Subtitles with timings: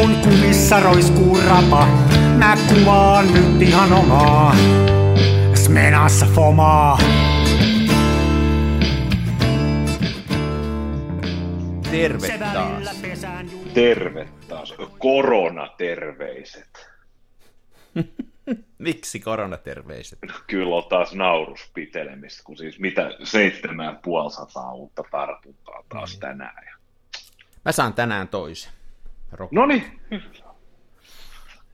[0.00, 1.86] kun kumissa roiskuu rapa,
[2.38, 4.56] mä kuvaan nyt ihan omaa.
[5.54, 6.98] Smenassa fomaa.
[11.90, 13.02] Terve taas.
[13.74, 14.74] Terve taas.
[14.98, 16.90] Koronaterveiset.
[18.78, 20.18] Miksi koronaterveiset?
[20.46, 26.20] Kyllä on taas nauruspitelemistä, kun siis mitä 7500 uutta tartuntaa taas mm.
[26.20, 26.64] tänään.
[27.64, 28.79] Mä saan tänään toisen.
[29.50, 30.00] No niin,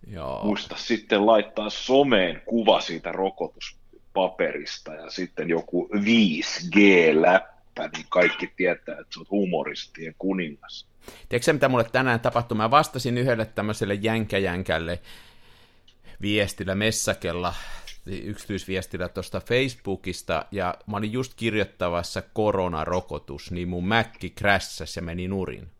[0.06, 0.44] Joo.
[0.44, 9.14] Muista sitten laittaa someen kuva siitä rokotuspaperista ja sitten joku 5G-läppä, niin kaikki tietää, että
[9.14, 10.86] sä oot humoristien kuningas.
[11.28, 12.56] Tiedätkö mitä mulle tänään tapahtui?
[12.56, 15.00] Mä vastasin yhdelle tämmöiselle jänkäjänkälle
[16.20, 17.54] viestillä messakella,
[18.06, 25.28] yksityisviestillä tuosta Facebookista, ja mä olin just kirjoittavassa koronarokotus, niin mun mäkki krässäs ja meni
[25.28, 25.75] nurin.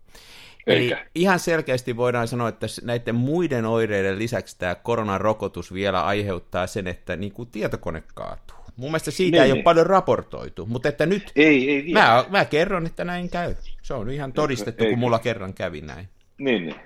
[0.67, 6.87] Eli ihan selkeästi voidaan sanoa, että näiden muiden oireiden lisäksi tämä koronarokotus vielä aiheuttaa sen,
[6.87, 8.57] että niin kuin tietokone kaatuu.
[8.77, 9.57] Mun mielestä siitä niin, ei niin.
[9.57, 13.55] ole paljon raportoitu, mutta että nyt ei, ei mä, mä kerron, että näin käy.
[13.83, 14.93] Se on ihan todistettu, Eikö?
[14.93, 16.09] kun mulla kerran kävi näin.
[16.39, 16.77] Niin, niin.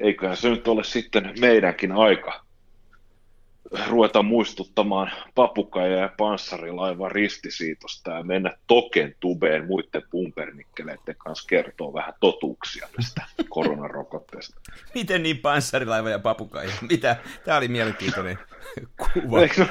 [0.00, 2.44] Eiköhän se nyt ole sitten meidänkin aika
[3.88, 12.14] ruveta muistuttamaan papukaja ja panssarilaivan ristisiitosta ja mennä token tubeen muiden pumpernikkeleiden kanssa kertoo vähän
[12.20, 14.60] totuuksia tästä koronarokotteesta.
[14.94, 16.70] Miten niin panssarilaiva ja papukaja?
[16.90, 17.16] Mitä?
[17.44, 18.38] Tämä oli mielenkiintoinen
[19.14, 19.40] kuva.
[19.40, 19.66] Eikö, no,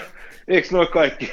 [0.48, 1.32] eikö noin kaikki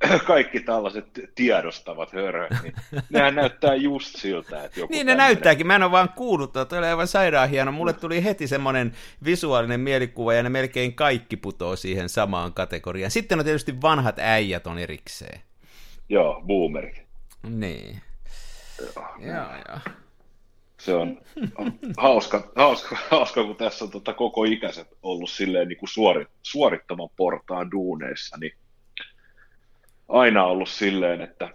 [0.26, 2.74] kaikki tällaiset tiedostavat höröt, niin
[3.10, 5.16] nehän näyttää just siltä, että joku Niin ne tämmöinen...
[5.16, 7.72] näyttääkin, mä en ole vaan kuullut, että oli aivan sairaan hieno.
[7.72, 8.92] Mulle tuli heti semmoinen
[9.24, 13.10] visuaalinen mielikuva, ja ne melkein kaikki putoo siihen samaan kategoriaan.
[13.10, 15.40] Sitten on tietysti vanhat äijät on erikseen.
[16.08, 17.02] Joo, boomerit.
[17.48, 18.02] Niin.
[18.80, 19.34] Joo, joo.
[19.68, 19.78] joo.
[20.80, 21.20] Se on
[21.96, 27.08] hauska, hauska, hauska, kun tässä on tota koko ikäiset ollut silleen niin kuin suorit, suorittavan
[27.16, 28.52] portaan duuneissa, niin
[30.08, 31.48] aina ollut silleen, että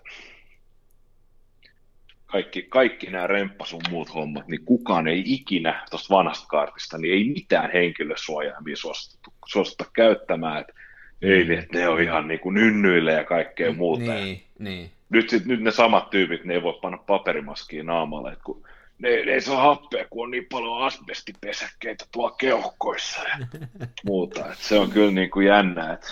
[2.26, 7.24] kaikki, kaikki nämä remppasun muut hommat, niin kukaan ei ikinä tuosta vanhasta kaartista, niin ei
[7.24, 10.74] mitään henkilösuojaimia suostuta, suostuta käyttämään, että
[11.22, 14.14] ei, niin, että ne on ihan niin kuin nynnyille ja kaikkea mm, muuta.
[14.14, 14.92] Niin, niin.
[15.10, 18.64] Nyt, sit, nyt ne samat tyypit, ne ei voi panna paperimaskia naamalle, että kun
[19.00, 23.48] ne, ne ei saa happea, kun on niin paljon asbestipesäkkeitä tuolla keuhkoissa ja
[24.06, 24.40] muuta.
[24.40, 26.08] että se on kyllä niin kuin jännä, että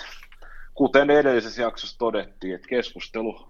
[0.74, 3.48] kuten edellisessä jaksossa todettiin, että keskustelu,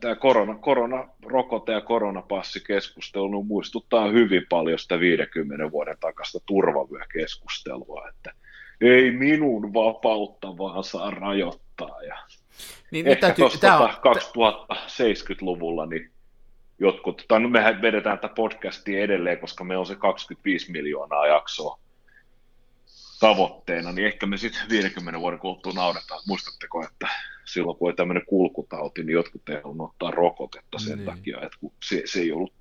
[0.00, 8.32] tämä korona, koronarokote ja koronapassikeskustelu muistuttaa hyvin paljon sitä 50 vuoden takasta turvavyökeskustelua, että
[8.80, 12.02] ei minun vapautta vaan saa rajoittaa.
[12.02, 12.18] Ja
[12.90, 13.90] niin, ehkä täytyy, tuossa on...
[13.90, 16.10] 2070-luvulla niin
[16.78, 21.78] jotkut, tai no mehän vedetään tätä podcastia edelleen, koska me on se 25 miljoonaa jaksoa
[23.20, 26.20] tavoitteena, niin ehkä me sitten 50 vuoden kuluttua nauretaan.
[26.26, 27.08] Muistatteko, että
[27.44, 31.06] silloin kun oli tämmöinen kulkutauti, niin jotkut ei halunnut ottaa rokotetta sen niin.
[31.06, 32.52] takia, että se, se ei ollut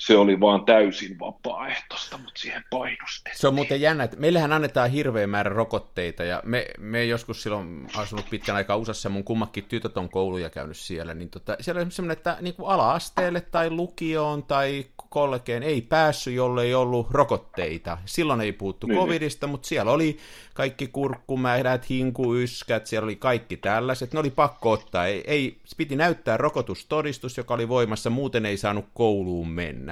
[0.00, 3.40] se oli vaan täysin vapaaehtoista, mutta siihen painostettiin.
[3.40, 7.86] Se on muuten jännä, että meillähän annetaan hirveä määrä rokotteita, ja me, me joskus silloin
[7.96, 11.90] asunut pitkän aikaa USAssa, mun kummakin tytöt on kouluja käynyt siellä, niin tota, siellä on
[11.90, 17.98] semmoinen, että niin kuin ala-asteelle tai lukioon tai kollegeen ei päässyt, jolle ei ollut rokotteita.
[18.04, 19.06] Silloin ei puhuttu niin, niin.
[19.06, 20.18] covidista, mutta siellä oli
[20.54, 24.12] kaikki kurkkumähdät, hinkuyskät, siellä oli kaikki tällaiset.
[24.12, 25.06] Ne oli pakko ottaa.
[25.06, 29.89] Ei, ei, piti näyttää rokotustodistus, joka oli voimassa, muuten ei saanut kouluun mennä.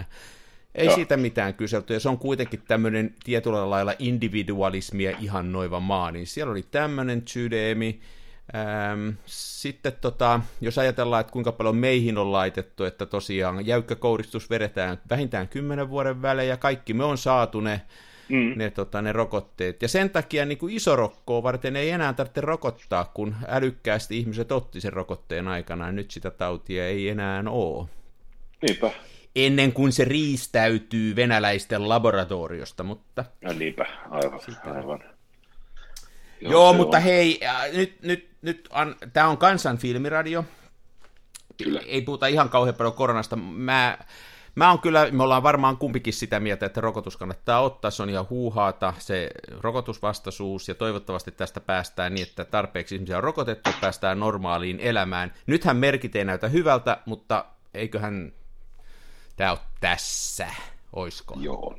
[0.74, 0.94] Ei Joo.
[0.94, 6.26] siitä mitään kyselty, ja se on kuitenkin tämmöinen tietyllä lailla individualismia ihan noiva maa, niin
[6.26, 8.00] siellä oli tämmöinen sydeemi,
[8.54, 14.50] Ähm, sitten tota, jos ajatellaan, että kuinka paljon meihin on laitettu, että tosiaan jäykkä kouristus
[14.50, 17.80] vedetään vähintään 10 vuoden välein ja kaikki me on saatu ne,
[18.28, 18.52] mm.
[18.56, 19.82] ne, tota, ne rokotteet.
[19.82, 24.52] Ja sen takia niin kuin iso rokkoa varten ei enää tarvitse rokottaa, kun älykkäästi ihmiset
[24.52, 25.92] otti sen rokotteen aikana.
[25.92, 27.88] Nyt sitä tautia ei enää ole.
[28.62, 28.90] Niinpä.
[29.46, 33.24] Ennen kuin se riistäytyy venäläisten laboratoriosta, mutta...
[33.42, 34.40] Ja niinpä, aivan.
[34.64, 35.04] aivan.
[36.40, 37.02] Joo, Joo mutta on.
[37.02, 37.40] hei,
[37.72, 40.44] nyt, nyt, nyt an, tämä on kansan filmiradio.
[41.56, 41.80] Kyllä.
[41.86, 43.36] Ei puhuta ihan kauhean paljon koronasta.
[43.36, 43.98] Mä,
[44.54, 47.90] mä on kyllä, me ollaan varmaan kumpikin sitä mieltä, että rokotus kannattaa ottaa.
[47.90, 49.30] Se on ihan huuhaata, se
[49.60, 55.32] rokotusvastaisuus, ja toivottavasti tästä päästään niin, että tarpeeksi ihmisiä on rokotettu, päästään normaaliin elämään.
[55.46, 57.44] Nythän merkit ei näytä hyvältä, mutta
[57.74, 58.32] eiköhän
[59.38, 60.48] tämä ole tässä,
[60.92, 61.34] oisko?
[61.40, 61.78] Joo,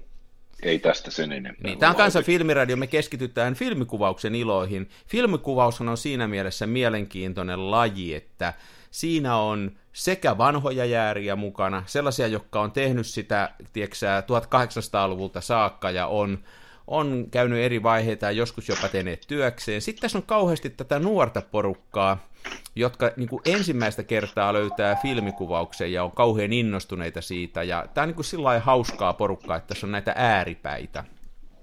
[0.64, 1.64] ei tästä sen enempää.
[1.64, 4.90] Niin, tämä on kanssa filmiradio, me keskitytään filmikuvauksen iloihin.
[5.08, 8.54] Filmikuvaus on siinä mielessä mielenkiintoinen laji, että
[8.92, 16.08] siinä on sekä vanhoja jääriä mukana, sellaisia, jotka on tehnyt sitä, tiedätkö 1800-luvulta saakka ja
[16.08, 16.40] on,
[16.88, 19.82] on käynyt eri vaiheita ja joskus jopa tehneet työkseen.
[19.82, 22.29] Sitten tässä on kauheasti tätä nuorta porukkaa,
[22.76, 27.64] jotka niin kuin ensimmäistä kertaa löytää filmikuvauksen ja on kauhean innostuneita siitä.
[27.64, 31.04] Ja tämä on niin kuin sillä hauskaa porukkaa, että tässä on näitä ääripäitä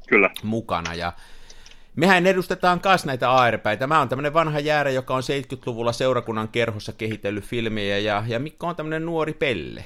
[0.08, 0.30] Kyllä.
[0.42, 0.94] mukana.
[0.94, 1.12] Ja
[1.96, 3.86] mehän edustetaan myös näitä ääripäitä.
[3.86, 8.66] Mä oon tämmöinen vanha jäärä, joka on 70-luvulla seurakunnan kerhossa kehitellyt filmejä, ja, ja Mikko
[8.66, 9.84] on tämmöinen nuori pelle.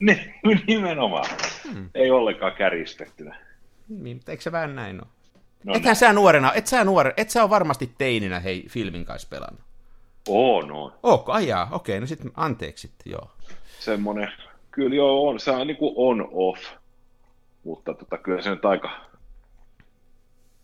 [0.00, 0.34] Ne,
[0.66, 1.26] nimenomaan.
[1.72, 1.90] Hmm.
[1.94, 3.36] Ei ollenkaan kärjistettynä.
[3.88, 5.08] Niin, eikö se vähän näin ole?
[5.64, 5.96] No Ethän näin.
[5.96, 9.71] sä nuorena, et sä, nuore, et sä ole varmasti teininä hei filmin kanssa pelannut.
[10.28, 10.92] Oo, no.
[11.02, 11.32] Ootko?
[11.32, 13.30] Ajaa, okei, no sitten anteeksi sitten, joo.
[13.78, 14.32] Semmonen,
[14.70, 16.64] kyllä joo, on, se on niinku on-off,
[17.64, 18.90] mutta tota, kyllä se nyt aika,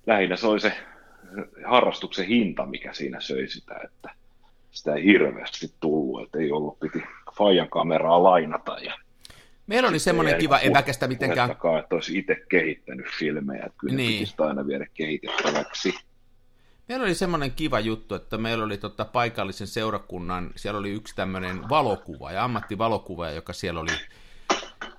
[0.06, 0.72] lähinnä se oli se
[1.66, 4.10] harrastuksen hinta, mikä siinä söi sitä, että
[4.70, 7.02] sitä ei hirveästi tullut, että ei ollut, piti
[7.38, 8.99] Fajan kameraa lainata ja
[9.69, 11.50] Meillä oli semmoinen kiva, ei väkästä mitenkään...
[11.50, 14.28] Että olisi itse kehittänyt filmejä, että kyllä niin.
[14.28, 15.94] pitää aina viedä kehitettäväksi.
[16.88, 21.69] Meillä oli semmoinen kiva juttu, että meillä oli tota paikallisen seurakunnan, siellä oli yksi tämmöinen
[21.69, 23.93] valokuva ja ammattivalokuva, joka siellä oli,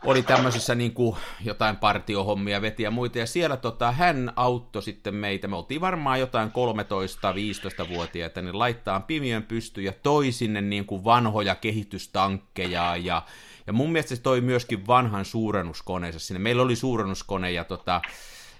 [0.05, 5.15] oli tämmöisissä niin kuin jotain partiohommia, veti ja muita, ja siellä tota, hän auttoi sitten
[5.15, 11.03] meitä, me oltiin varmaan jotain 13-15-vuotiaita, niin laittaa pimiön pysty ja toi sinne niin kuin
[11.03, 13.21] vanhoja kehitystankkeja ja
[13.67, 16.39] ja mun mielestä se toi myöskin vanhan suurennuskoneensa sinne.
[16.39, 18.01] Meillä oli suurennuskone ja tota,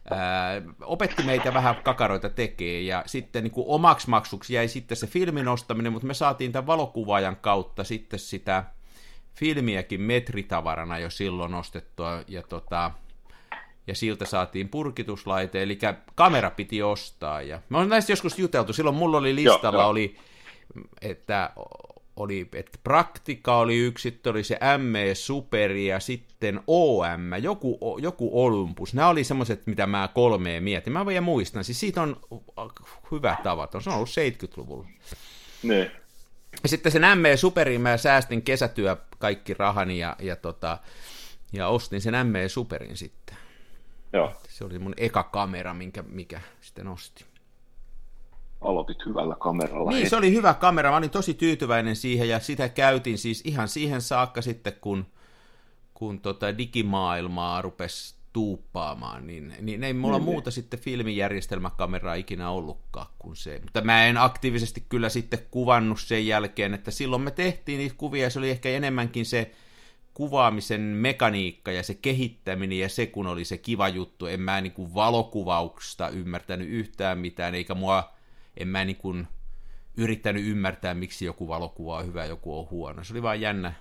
[0.09, 5.07] ää, opetti meitä vähän kakaroita tekee ja sitten niin kuin omaksi maksuksi jäi sitten se
[5.07, 8.63] filmin ostaminen, mutta me saatiin tämän valokuvaajan kautta sitten sitä
[9.35, 12.91] filmiäkin metritavarana jo silloin ostettua ja tota,
[13.87, 15.79] ja siltä saatiin purkituslaite, eli
[16.15, 17.41] kamera piti ostaa.
[17.41, 19.89] Ja me on näistä joskus juteltu, silloin mulla oli listalla, joo, joo.
[19.89, 20.15] oli,
[21.01, 21.49] että
[22.19, 28.45] oli, että Praktika oli yksi, sitten oli se ME Superi ja sitten OM, joku, joku
[28.45, 28.93] Olympus.
[28.93, 30.93] Nämä oli semmoiset, mitä mä kolmeen mietin.
[30.93, 32.21] Mä vielä muistan, siis siitä on
[33.11, 34.87] hyvä tavaton, se on ollut 70-luvulla.
[35.63, 35.91] Ne.
[36.63, 40.77] Ja sitten sen ME Superiin mä säästin kesätyö kaikki rahani ja, ja, tota,
[41.53, 43.37] ja ostin sen ME Superin sitten.
[44.13, 44.33] Joo.
[44.49, 47.27] Se oli mun eka kamera, minkä, mikä sitten ostin
[48.61, 49.91] aloitit hyvällä kameralla.
[49.91, 50.91] Niin, se oli hyvä kamera.
[50.91, 55.05] Mä olin tosi tyytyväinen siihen ja sitä käytin siis ihan siihen saakka sitten, kun,
[55.93, 60.53] kun tota digimaailmaa rupesi tuuppaamaan, niin, niin ei mulla niin, muuta niin.
[60.53, 63.59] sitten filmijärjestelmäkameraa ikinä ollutkaan kuin se.
[63.63, 68.23] Mutta mä en aktiivisesti kyllä sitten kuvannut sen jälkeen, että silloin me tehtiin niitä kuvia,
[68.23, 69.51] ja se oli ehkä enemmänkin se
[70.13, 74.25] kuvaamisen mekaniikka ja se kehittäminen ja se, kun oli se kiva juttu.
[74.25, 78.18] En mä niin kuin valokuvauksesta ymmärtänyt yhtään mitään, eikä mua
[78.59, 79.27] en mä niin kuin
[79.97, 83.03] yrittänyt ymmärtää, miksi joku valokuva on hyvä, joku on huono.
[83.03, 83.73] Se oli vaan jännä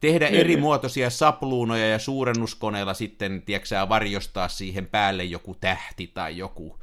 [0.00, 0.40] tehdä niin.
[0.40, 6.78] eri muotoisia sapluunoja ja suurennuskoneella sitten, tiedätkö varjostaa siihen päälle joku tähti tai joku,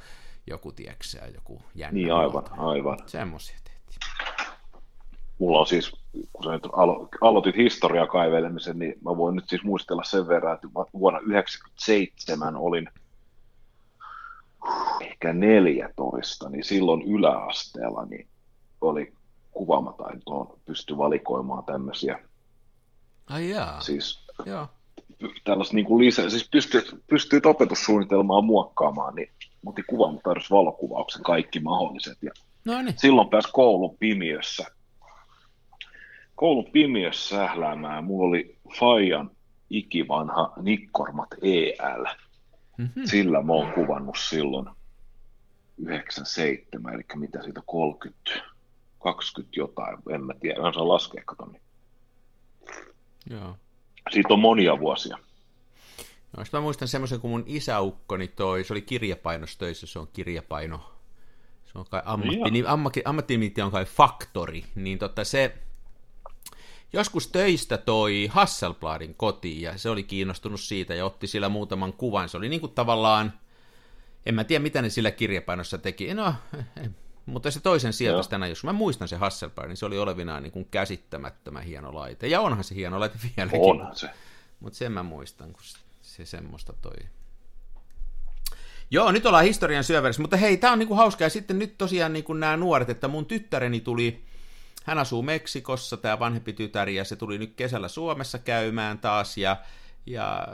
[0.47, 1.05] joku tiedätkö
[1.35, 2.69] joku jännä Niin, aivan, muoto.
[2.69, 2.97] aivan.
[3.05, 3.99] Semmoisia tehtiin.
[5.39, 5.91] Mulla on siis,
[6.33, 10.55] kun sä nyt alo- aloitit historiaa kaivelemisen, niin mä voin nyt siis muistella sen verran,
[10.55, 12.89] että vuonna 1997 olin–
[15.01, 18.27] ehkä 14, niin silloin yläasteella niin
[18.81, 19.13] oli
[19.51, 22.19] kuvaamataitoon pysty valikoimaan tämmöisiä.
[23.29, 23.81] Ai jaa.
[23.81, 24.67] Siis Joo.
[25.43, 29.29] tällaista niin kuin lisää, siis pystyy, pystyy opetussuunnitelmaa muokkaamaan, niin
[29.61, 32.17] mutta kuvaamataitossa valokuvauksen kaikki mahdolliset.
[32.21, 32.31] Ja
[32.65, 32.97] no niin.
[32.97, 34.65] Silloin pääsi koulun pimiössä,
[36.35, 38.03] koulun pimiössä sähläämään.
[38.03, 39.31] Mulla oli Fajan
[39.69, 42.05] ikivanha Nikkormat EL.
[42.77, 43.05] Mm-hmm.
[43.05, 44.69] Sillä mä oon kuvannut silloin
[45.77, 48.31] 97, eli mitä siitä 30,
[48.99, 51.61] 20 jotain, en mä tiedä, en saa laskea, kato niin.
[53.29, 53.57] Joo.
[54.11, 55.17] Siitä on monia vuosia.
[56.37, 60.91] No, mä muistan semmoisen, kun mun isäukkoni toi, se oli kirjapainostöissä, se on kirjapaino,
[61.65, 65.57] se on kai ammatti, niin, ammatti, ammattinimi on kai Faktori, niin tota se,
[66.93, 72.29] joskus töistä toi Hasselbladin kotiin ja se oli kiinnostunut siitä ja otti sillä muutaman kuvan.
[72.29, 73.33] Se oli niin kuin tavallaan,
[74.25, 76.33] en mä tiedä mitä ne sillä kirjapainossa teki, no,
[77.25, 80.51] mutta se toisen sieltä tänä, jos mä muistan se Hasselblad, niin se oli olevinaan niin
[80.51, 82.27] kuin käsittämättömän hieno laite.
[82.27, 83.61] Ja onhan se hieno laite vieläkin.
[83.61, 84.09] Onhan se.
[84.59, 85.61] Mutta sen mä muistan, kun
[86.01, 86.97] se semmoista toi.
[88.91, 91.25] Joo, nyt ollaan historian syövärissä, mutta hei, tää on niinku hauskaa.
[91.25, 94.23] Ja sitten nyt tosiaan niinku nämä nuoret, että mun tyttäreni tuli
[94.83, 99.57] hän asuu Meksikossa, tämä vanhempi tytär, ja se tuli nyt kesällä Suomessa käymään taas, ja,
[100.05, 100.47] ja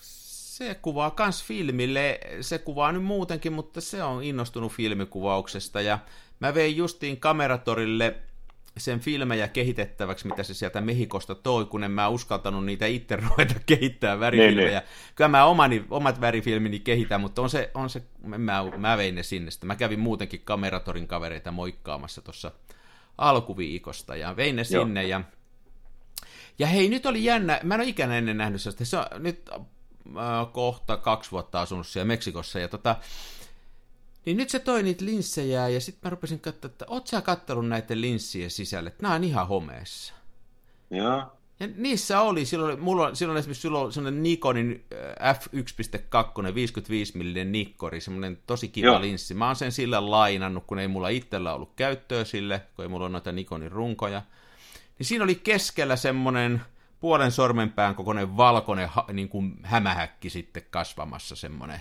[0.00, 5.98] se kuvaa kans filmille, se kuvaa nyt muutenkin, mutta se on innostunut filmikuvauksesta, ja
[6.40, 8.14] mä vein justiin kameratorille
[8.76, 13.54] sen filmejä kehitettäväksi, mitä se sieltä Mehikosta toi, kun en mä uskaltanut niitä itse ruveta
[13.66, 14.68] kehittää värifilmejä.
[14.68, 15.14] Niin, niin.
[15.14, 19.22] Kyllä mä omani, omat värifilmini kehitän, mutta on se, on se mä, mä vein ne
[19.22, 19.50] sinne.
[19.50, 22.52] Sitten mä kävin muutenkin kameratorin kavereita moikkaamassa tuossa
[23.18, 24.84] alkuviikosta ja vein ne Joo.
[24.84, 25.20] sinne ja
[26.58, 29.50] ja hei, nyt oli jännä, mä en ole ikänä ennen nähnyt sitä, se on nyt
[29.50, 32.96] äh, kohta kaksi vuotta asunut siellä Meksikossa, ja tota,
[34.26, 37.68] niin nyt se toi niitä linssejä, ja sitten mä rupesin katsoa, että oot sä kattelun
[37.68, 40.14] näiden linssien sisälle, että nämä on ihan homeessa.
[40.90, 41.32] Joo.
[41.60, 44.84] Ja niissä oli, silloin, mulla, silloin esimerkiksi sulla oli sellainen Nikonin
[45.22, 49.00] äh, F1.2, 55 mm nikkori, semmoinen tosi kiva Joo.
[49.00, 49.34] linssi.
[49.34, 53.04] Mä oon sen sillä lainannut, kun ei mulla itsellä ollut käyttöä sille, kun ei mulla
[53.04, 54.22] ole noita Nikonin runkoja
[54.98, 56.62] niin siinä oli keskellä semmoinen
[57.00, 61.80] puolen sormenpään kokoinen valkoinen niin kuin hämähäkki sitten kasvamassa semmoinen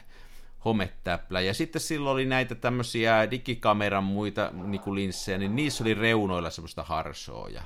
[0.65, 1.41] hometäplä.
[1.41, 6.49] Ja sitten silloin oli näitä tämmöisiä digikameran muita niin kuin linssejä, niin niissä oli reunoilla
[6.49, 7.49] semmoista harsoa.
[7.49, 7.61] Ja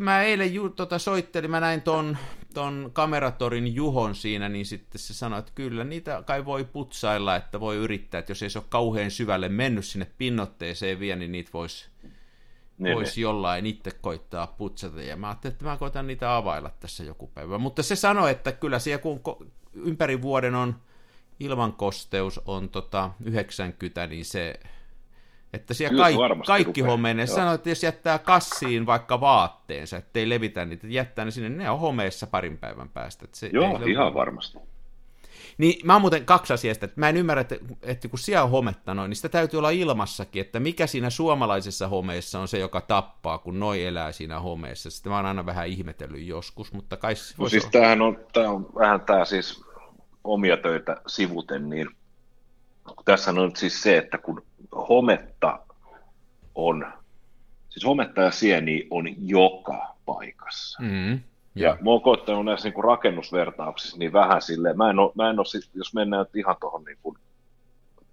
[0.00, 2.16] mä eilen ju, tota, soittelin, mä näin ton,
[2.54, 7.60] ton kameratorin Juhon siinä, niin sitten se sanoi, että kyllä niitä kai voi putsailla, että
[7.60, 11.50] voi yrittää, että jos ei se ole kauhean syvälle mennyt sinne pinnotteeseen vielä, niin niitä
[11.52, 11.88] voisi
[12.78, 13.22] niin, voisi niin.
[13.22, 15.02] jollain itse koittaa putsata.
[15.02, 17.58] Ja mä ajattelin, että mä koitan niitä availla tässä joku päivä.
[17.58, 19.20] Mutta se sanoi, että kyllä siellä kun
[19.74, 20.76] ympäri vuoden on
[21.40, 24.60] ilmankosteus on tota 90, niin se,
[25.52, 27.26] että siellä Kyllä kaikki, kaikki homenee.
[27.26, 31.80] Sanoi, että jos jättää kassiin vaikka vaatteensa, ettei levitä niitä, jättää ne sinne, ne on
[31.80, 33.24] homeessa parin päivän päästä.
[33.24, 34.58] Että se Joo, ihan varmasti.
[35.58, 38.50] Niin mä oon muuten kaksi asiaa, että mä en ymmärrä, että, että kun siellä on
[38.50, 42.80] hometta noin, niin sitä täytyy olla ilmassakin, että mikä siinä suomalaisessa homeessa on se, joka
[42.80, 44.90] tappaa, kun noi elää siinä homeessa.
[44.90, 48.66] Sitten mä oon aina vähän ihmetellyt joskus, mutta kai no siis tämähän on, tämä on
[48.74, 49.64] vähän tämä siis
[50.24, 51.88] omia töitä sivuten, niin
[53.04, 54.42] tässä on siis se, että kun
[54.88, 55.58] hometta
[56.54, 56.86] on,
[57.68, 60.82] siis hometta ja sieni on joka paikassa.
[60.82, 61.20] Mm.
[61.54, 65.38] Ja mä oon koittanut näissä niin rakennusvertauksissa niin vähän silleen, mä en ole, mä en
[65.38, 67.18] ole sit, jos mennään nyt ihan tuohon niin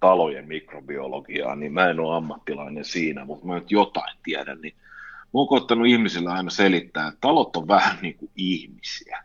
[0.00, 4.74] talojen mikrobiologiaan, niin mä en ole ammattilainen siinä, mutta mä nyt jotain tiedän, niin
[5.22, 9.22] mä oon koittanut ihmisille aina selittää, että talot on vähän niin kuin ihmisiä.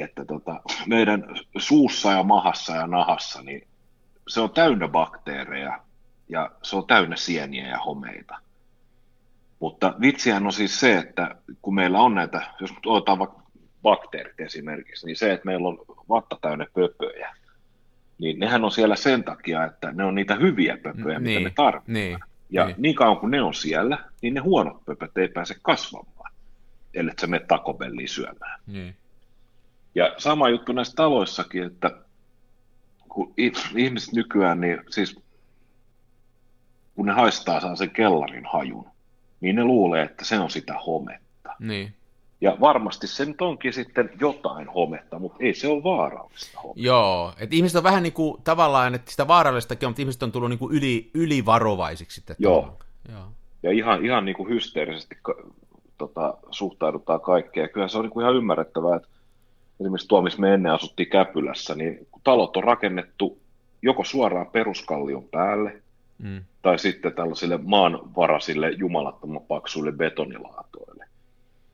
[0.00, 1.24] Että tota, meidän
[1.58, 3.68] suussa ja mahassa ja nahassa, niin
[4.30, 5.80] se on täynnä bakteereja
[6.28, 8.38] ja se on täynnä sieniä ja homeita.
[9.60, 13.42] Mutta vitsihän on siis se, että kun meillä on näitä, jos otetaan vaikka
[13.82, 17.34] bakteerit esimerkiksi, niin se, että meillä on vatta täynnä pöpöjä,
[18.18, 21.52] niin nehän on siellä sen takia, että ne on niitä hyviä pöpöjä, niin, mitä me
[21.56, 21.94] tarvitaan.
[21.94, 22.18] Niin,
[22.50, 22.76] ja niin.
[22.78, 26.32] niin kauan kuin ne on siellä, niin ne huonot pöpöt ei pääse kasvamaan,
[26.94, 28.60] ellei se mene takobelliin syömään.
[28.66, 28.96] Niin.
[29.94, 31.90] Ja sama juttu näissä taloissakin, että
[33.10, 33.34] kun
[33.76, 35.20] ihmiset nykyään, niin siis
[36.94, 38.86] kun ne haistaa saa sen kellarin hajun,
[39.40, 41.50] niin ne luulee, että se on sitä hometta.
[41.58, 41.94] Niin.
[42.40, 46.80] Ja varmasti se nyt onkin sitten jotain hometta, mutta ei se ole vaarallista hometta.
[46.82, 50.32] Joo, että ihmiset on vähän niin kuin tavallaan, että sitä vaarallistakin on, mutta ihmiset on
[50.32, 52.36] tullut niin kuin yli, ylivarovaisiksi sitten.
[52.38, 52.78] Joo.
[53.08, 53.24] Joo.
[53.62, 55.16] Ja ihan, ihan niin kuin hysteerisesti
[55.98, 57.70] tota, suhtaudutaan kaikkeen.
[57.70, 59.08] Kyllä se on niin kuin ihan ymmärrettävää, että
[59.80, 63.38] esimerkiksi tuo, missä me ennen asuttiin Käpylässä, niin talot on rakennettu
[63.82, 65.82] joko suoraan peruskallion päälle,
[66.18, 66.44] mm.
[66.62, 71.04] tai sitten tällaisille maanvaraisille jumalattoman paksuille betonilaatoille.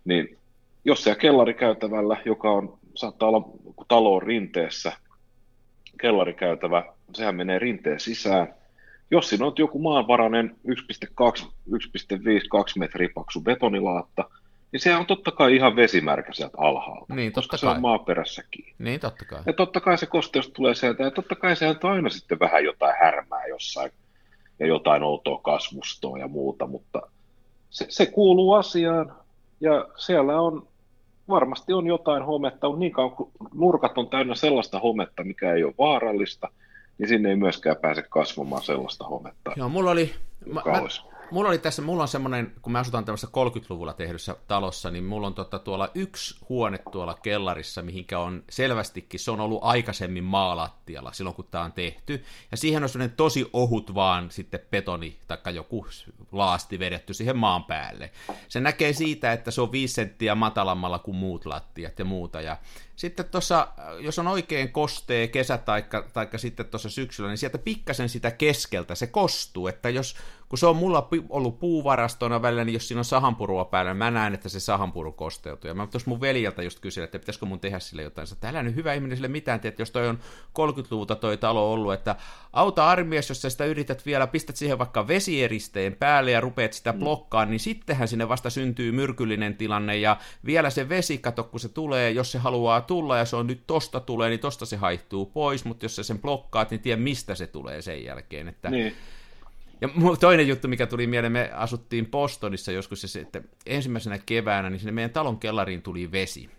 [0.05, 0.39] Niin
[0.85, 3.41] jos siellä kellarikäytävällä, joka on, saattaa olla,
[3.77, 4.93] kun talo on rinteessä,
[6.01, 6.85] kellarikäytävä,
[7.15, 8.55] sehän menee rinteen sisään.
[9.11, 11.49] Jos siinä on joku maanvarainen 1,2, 1,5,
[12.51, 14.31] 2 metriä paksu betonilaatta,
[14.73, 17.73] niin se on totta kai ihan vesimärkä sieltä alhaalta, niin, totta koska kai.
[17.73, 18.75] se on maaperässäkin.
[18.79, 19.43] Niin, totta kai.
[19.47, 22.65] Ja totta kai se kosteus tulee sieltä, ja totta kai se on aina sitten vähän
[22.65, 23.91] jotain härmää jossain
[24.59, 27.03] ja jotain outoa kasvustoa ja muuta, mutta
[27.71, 29.13] se, se kuuluu asiaan
[29.61, 30.69] ja siellä on
[31.29, 35.65] varmasti on jotain hometta, mutta niin kauan kuin nurkat on täynnä sellaista hometta, mikä ei
[35.65, 36.49] ole vaarallista,
[36.99, 39.53] niin sinne ei myöskään pääse kasvamaan sellaista hometta.
[39.57, 40.15] Joo, mulla oli,
[40.47, 40.81] mä, mä,
[41.31, 45.27] mulla oli tässä, mulla on semmoinen, kun me asutaan tämmöisessä 30-luvulla tehdyssä talossa, niin mulla
[45.27, 51.13] on tota, tuolla yksi huone tuolla kellarissa, mihinkä on selvästikin, se on ollut aikaisemmin maalattialla
[51.13, 55.55] silloin, kun tämä on tehty, ja siihen on semmoinen tosi ohut vaan sitten betoni, tai
[55.55, 55.87] joku
[56.33, 58.11] laasti vedetty siihen maan päälle.
[58.49, 62.57] Se näkee siitä, että se on viisi senttiä matalammalla kuin muut lattiat ja muuta, ja
[62.97, 63.69] sitten tuossa,
[64.01, 68.95] jos on oikein kostee kesä taikka, taikka sitten tuossa syksyllä, niin sieltä pikkasen sitä keskeltä
[68.95, 70.17] se kostuu, että jos
[70.49, 74.11] kun se on mulla ollut puuvarastona välillä, niin jos siinä on sahanpurua päällä, niin mä
[74.11, 75.69] näen, että se sahanpuru kosteutuu.
[75.69, 78.29] Ja mä tuossa mun veljeltä just kysyin, että pitäisikö mun tehdä sille jotain.
[78.33, 80.19] Että älä nyt hyvä ihminen sille mitään, että jos toi on
[80.59, 82.17] 30-luvulta toi talo ollut, että
[82.53, 86.93] auta armias, jos sä sitä yrität vielä, pistät siihen vaikka vesieristeen päälle ja rupeat sitä
[86.93, 86.99] mm.
[86.99, 91.69] blokkaan, niin sittenhän sinne vasta syntyy myrkyllinen tilanne ja vielä se vesi, kato kun se
[91.69, 95.27] tulee, jos se haluaa tulla ja se on nyt tosta tulee, niin tosta se haihtuu
[95.27, 98.49] pois, mutta jos sä sen blokkaat, niin tiedä mistä se tulee sen jälkeen.
[98.49, 98.97] Että niin
[99.81, 99.89] ja
[100.21, 104.93] toinen juttu, mikä tuli mieleen, me asuttiin Bostonissa joskus, se, että ensimmäisenä keväänä, niin sinne
[104.93, 106.51] meidän talon kellariin tuli vesi.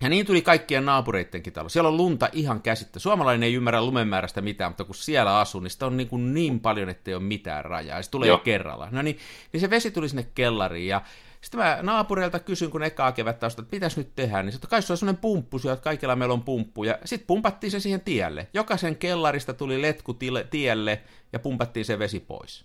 [0.00, 1.68] Ja niin tuli kaikkien naapureittenkin talo.
[1.68, 2.98] Siellä on lunta ihan käsittä.
[2.98, 6.60] Suomalainen ei ymmärrä lumemäärästä mitään, mutta kun siellä asuu, niin sitä on niin, kuin niin
[6.60, 7.98] paljon, että ei ole mitään rajaa.
[7.98, 8.34] Ja se tulee Joo.
[8.38, 8.88] jo kerralla.
[8.90, 9.18] No niin,
[9.52, 11.02] niin se vesi tuli sinne kellariin ja
[11.46, 14.92] sitten mä naapureilta kysyn, kun ekaa kevättä että pitäisi nyt tehdä, niin että kai se
[14.92, 18.48] on sellainen pumppu, että kaikilla meillä on pumppu, ja sitten pumpattiin se siihen tielle.
[18.54, 20.16] Jokaisen kellarista tuli letku
[20.50, 21.00] tielle,
[21.32, 22.64] ja pumpattiin se vesi pois.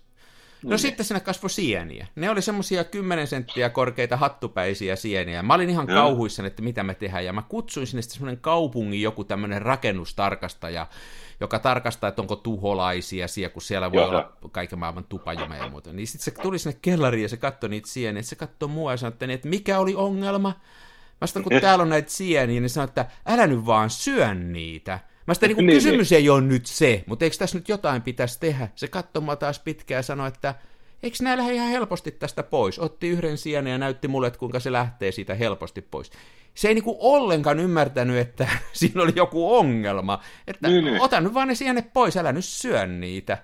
[0.62, 0.78] No mm.
[0.78, 2.06] sitten sinne kasvoi sieniä.
[2.14, 5.42] Ne oli semmoisia 10 senttiä korkeita hattupäisiä sieniä.
[5.42, 5.94] Mä olin ihan mm.
[5.94, 7.24] kauhuissani, että mitä me tehdään.
[7.24, 10.86] Ja mä kutsuin sinne semmoinen kaupungin joku tämmöinen rakennustarkastaja,
[11.42, 14.08] joka tarkastaa, että onko tuholaisia siellä, kun siellä voi Joo.
[14.08, 15.92] olla kaiken maailman tupajuma ja muuta.
[15.92, 18.22] Niin sitten se tuli sinne kellariin ja se katsoi niitä sieniä.
[18.22, 20.52] Se katsoi mua ja sanoi, että, niin, että mikä oli ongelma?
[21.20, 25.00] Mä sanoin, kun täällä on näitä sieniä, niin sanoi, että älä nyt vaan syö niitä.
[25.26, 26.18] Mä sitä, niin kuin, niin, kysymys niin.
[26.18, 28.68] ei ole nyt se, mutta eikö tässä nyt jotain pitäisi tehdä?
[28.74, 30.54] Se katsoi taas pitkään ja sanoi, että
[31.02, 32.78] eikö nämä lähde ihan helposti tästä pois?
[32.78, 36.10] Otti yhden sienen ja näytti mulle, että kuinka se lähtee siitä helposti pois.
[36.54, 40.20] Se ei niinku ollenkaan ymmärtänyt, että siinä oli joku ongelma.
[40.46, 41.00] Että niin, niin.
[41.00, 43.38] ota nyt vaan ne sienet pois, älä nyt syö niitä.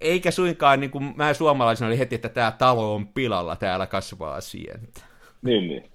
[0.00, 4.40] Eikä suinkaan, niin kuin mä suomalaisena oli heti, että tämä talo on pilalla, täällä kasvaa
[4.40, 5.00] sientä.
[5.42, 5.90] Niin, niin.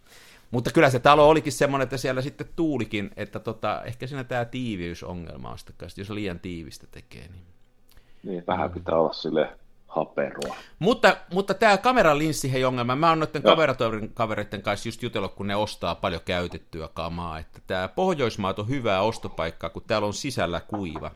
[0.51, 4.45] Mutta kyllä se talo olikin semmoinen, että siellä sitten tuulikin, että tota, ehkä siinä tämä
[4.45, 7.27] tiiviysongelma on sitten, jos liian tiivistä tekee.
[7.27, 7.45] Niin,
[8.23, 9.49] niin vähän pitää olla sille
[9.89, 10.55] haperua.
[10.79, 15.47] Mutta, mutta tämä kameralinssi hei ongelma, mä oon noiden kaveratoverin kavereiden kanssa just jutellut, kun
[15.47, 20.59] ne ostaa paljon käytettyä kamaa, että tämä Pohjoismaat on hyvää ostopaikkaa, kun täällä on sisällä
[20.59, 21.11] kuiva.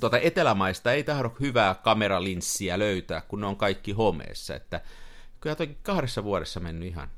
[0.00, 4.80] Tuota etelämaista ei tahdo hyvää kameralinssiä löytää, kun ne on kaikki homeessa, että
[5.40, 7.08] kyllä toki kahdessa vuodessa mennyt ihan,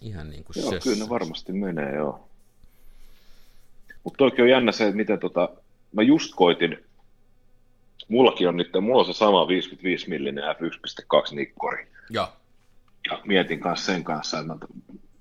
[0.00, 0.90] ihan niin kuin Joo, sössä.
[0.90, 2.28] kyllä ne varmasti menee, joo.
[4.04, 5.48] Mutta toki on jännä se, että miten tota,
[5.92, 6.85] mä just koitin
[8.08, 11.86] Mullakin on nyt, mulla on se sama 55 millinen f1.2 nikkori.
[12.10, 12.32] Ja.
[13.10, 14.66] ja mietin kanssa sen kanssa, että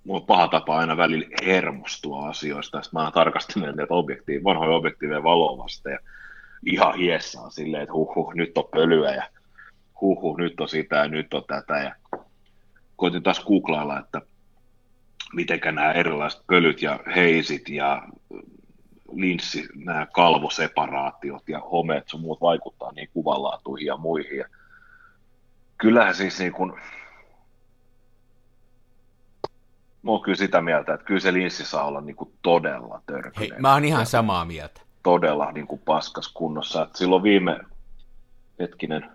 [0.04, 4.76] mulla on paha tapa aina välillä hermostua asioista, sitten mä aina tarkastelen näitä objektiiveja, vanhoja
[4.76, 6.00] objektiiveja valovasta ja
[6.65, 9.30] ihan hiessaan silleen, että huh, huh nyt on pölyä ja
[10.02, 11.95] huh, huh nyt on sitä ja nyt on tätä ja
[12.95, 14.21] koitin taas googlailla, että
[15.34, 18.08] miten nämä erilaiset pölyt ja heisit ja
[19.12, 24.38] linssi, nämä kalvoseparaatiot ja homeet sun muut vaikuttaa niin kuvanlaatuihin ja muihin.
[24.38, 24.46] Ja
[25.78, 26.74] kyllähän siis niin kuin,
[30.02, 33.39] mä oon kyllä sitä mieltä, että kyllä se linssi saa olla niin kuin todella törkeä.
[33.39, 34.82] Hei, mä oon ihan samaa mieltä.
[35.04, 36.84] Todella niin kuin paskas kunnossa.
[36.84, 37.60] Että silloin viime,
[38.60, 39.12] hetkinen,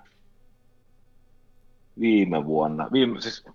[2.00, 3.46] viime vuonna, viime, siis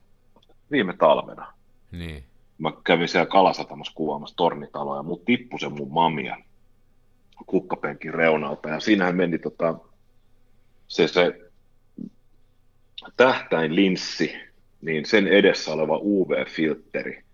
[0.72, 1.54] viime talvena,
[1.92, 2.24] niin
[2.58, 6.38] mä kävin siellä Kalasatamassa kuvaamassa tornitaloa ja mut tippui se mun mamia
[7.46, 9.76] kukkapenkin reunalta ja siinähän meni tota,
[10.88, 11.52] se, se
[13.18, 14.36] tähtäinlinssi,
[14.82, 17.26] niin sen edessä oleva UV-filtteri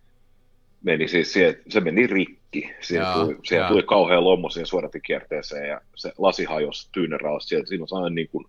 [0.84, 2.74] meni siis, se, se meni rikki.
[2.80, 7.48] Siihen, jaa, tuli, siihen tuli kauhean lommo siihen suodatikierteeseen ja se lasi hajosi tyyneraus.
[7.48, 8.46] Siinä on niin kuin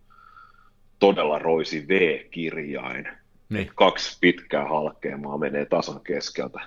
[0.98, 3.08] todella roisi V-kirjain
[3.52, 3.70] niin.
[3.74, 6.60] Kaksi pitkää halkeamaa menee tasan keskeltä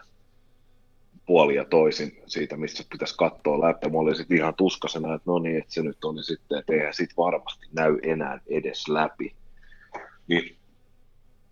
[1.26, 3.90] puoli ja toisin siitä, missä pitäisi katsoa läpi.
[3.90, 6.94] Mä olin sitten ihan tuskasena, että no niin, että se nyt oli sitten, että eihän
[6.94, 9.36] sit varmasti näy enää edes läpi.
[10.28, 10.56] Niin,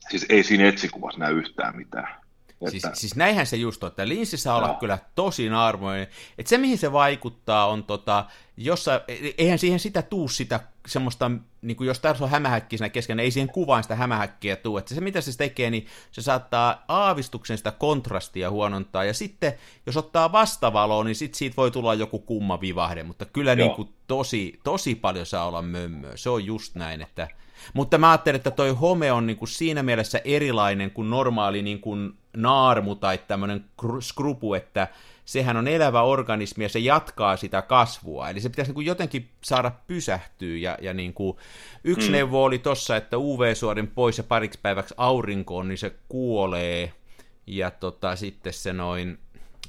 [0.10, 2.22] siis ei siinä etsikuvassa näy yhtään mitään.
[2.69, 6.08] Siis, siis näinhän se just on, että linssi saa olla kyllä tosi armoinen.
[6.38, 8.26] Että se, mihin se vaikuttaa, on tota,
[8.58, 9.02] jossa,
[9.38, 13.32] eihän siihen sitä tuu sitä semmoista, niin kuin jos tässä on hämähäkki siinä kesken, ei
[13.32, 14.78] siihen kuvaan sitä hämähäkkiä tuu.
[14.78, 19.04] Että se, mitä se tekee, niin se saattaa aavistuksen sitä kontrastia huonontaa.
[19.04, 19.54] Ja sitten,
[19.86, 23.04] jos ottaa vastavaloa, niin sit siitä voi tulla joku kumma vivahde.
[23.04, 26.17] Mutta kyllä niin kuin tosi, tosi paljon saa olla mömmöä.
[26.17, 27.28] Se on just näin, että...
[27.73, 31.82] Mutta mä ajattelen, että toi home on niin kuin siinä mielessä erilainen kuin normaali niin
[31.82, 33.65] kuin naarmu tai tämmöinen
[34.00, 34.88] skrupu, että
[35.26, 38.30] sehän on elävä organismi ja se jatkaa sitä kasvua.
[38.30, 40.58] Eli se pitäisi niin kuin jotenkin saada pysähtyä.
[40.58, 41.38] Ja, ja niin kuin
[41.84, 42.12] yksi mm.
[42.12, 46.93] neuvo oli tossa, että UV-suorin pois ja pariksi päiväksi aurinkoon, niin se kuolee.
[47.48, 49.17] Ja tota, sitten se noin,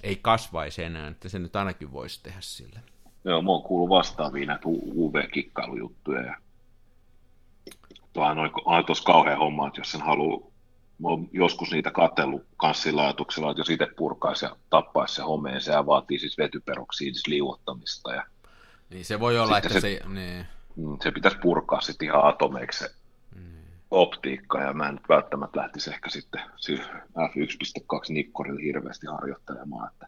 [0.03, 2.81] ei kasvaisi enää, että se nyt ainakin voisi tehdä sille.
[3.25, 6.37] Joo, mä oon kuullut vastaavia näitä UV-kikkailujuttuja ja
[8.13, 10.51] tuohan on, on tuossa kauhean homma, että jos sen haluaa,
[11.03, 16.19] oon joskus niitä katsellut kanssilaatuksella, että jos itse purkaisi ja tappaisi se homeen, se vaatii
[16.19, 18.27] siis vetyperoksidis liuottamista ja
[18.91, 20.47] niin se voi olla, että se, se, niin.
[20.77, 22.91] Mm, se pitäisi purkaa sitten ihan atomeiksi se
[23.35, 23.63] mm.
[23.91, 26.41] optiikka, ja mä en nyt välttämättä lähtisi ehkä sitten
[27.19, 29.91] F1.2 nikkorilla hirveästi harjoittelemaan.
[29.93, 30.07] Että...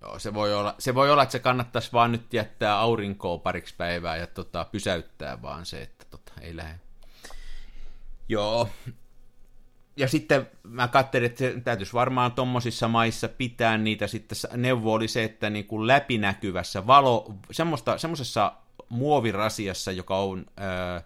[0.00, 3.74] Joo, se voi, olla, se voi olla, että se kannattaisi vaan nyt jättää aurinkoa pariksi
[3.78, 6.80] päivää ja tota, pysäyttää vaan se, että tota, ei lähde.
[8.28, 8.68] Joo,
[9.96, 15.24] ja sitten mä katselin, että täytyisi varmaan tuommoisissa maissa pitää niitä sitten, neuvo oli se,
[15.24, 18.52] että niin kuin läpinäkyvässä valo, semmoista, semmoisessa
[18.88, 21.02] muovirasiassa, joka on ää,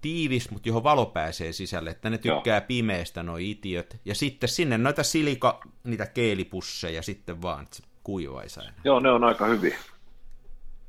[0.00, 2.66] tiivis, mutta johon valo pääsee sisälle, että ne tykkää Joo.
[2.66, 8.60] pimeästä nuo itiöt, ja sitten sinne noita silika, niitä keelipusseja sitten vaan, että se kuivaisi
[8.60, 8.72] aina.
[8.84, 9.78] Joo, ne on aika hyviä.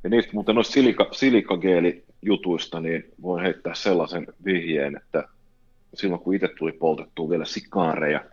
[0.04, 5.28] Ja niistä muuten noista silika, silikageelijutuista, niin voin heittää sellaisen vihjeen, että
[5.94, 8.24] silloin kun itse tuli poltettua vielä sikaareja,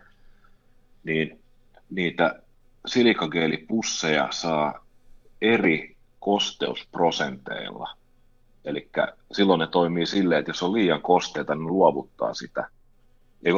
[1.04, 1.40] niin
[1.90, 2.42] niitä
[2.86, 4.86] silikageelipusseja saa
[5.42, 7.96] eri kosteusprosenteilla.
[8.64, 8.90] Eli
[9.32, 12.68] silloin ne toimii silleen, että jos on liian kosteita, niin luovuttaa sitä.
[13.42, 13.52] Ja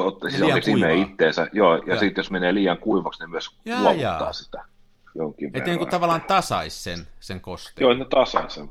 [0.60, 1.98] siis on itteensä, joo, ja, ja.
[1.98, 4.32] sitten jos menee liian kuivaksi, niin myös ja, luovuttaa ja.
[4.32, 4.64] sitä
[5.14, 7.84] jonkin Että niin kuin tavallaan tasais sen, sen kosteen.
[7.84, 8.68] Joo, ne tasais sen.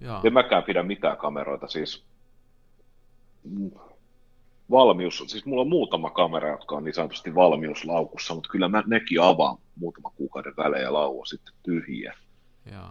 [0.00, 0.20] Joo.
[0.24, 2.04] En mäkään pidä mitään kameroita, siis
[4.70, 9.22] valmius, siis mulla on muutama kamera, jotka on niin sanotusti valmiuslaukussa, mutta kyllä mä nekin
[9.22, 12.14] avaan muutama kuukauden välein ja lauo sitten tyhjiä.
[12.72, 12.88] Joo.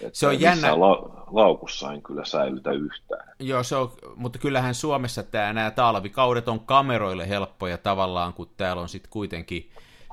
[0.00, 0.80] Että se on jännä.
[0.80, 3.28] La- laukussa en kyllä säilytä yhtään.
[3.38, 8.82] Joo, se on, mutta kyllähän Suomessa tämä, nämä talvikaudet on kameroille helppoja tavallaan, kun täällä
[8.82, 9.70] on sitten kuitenkin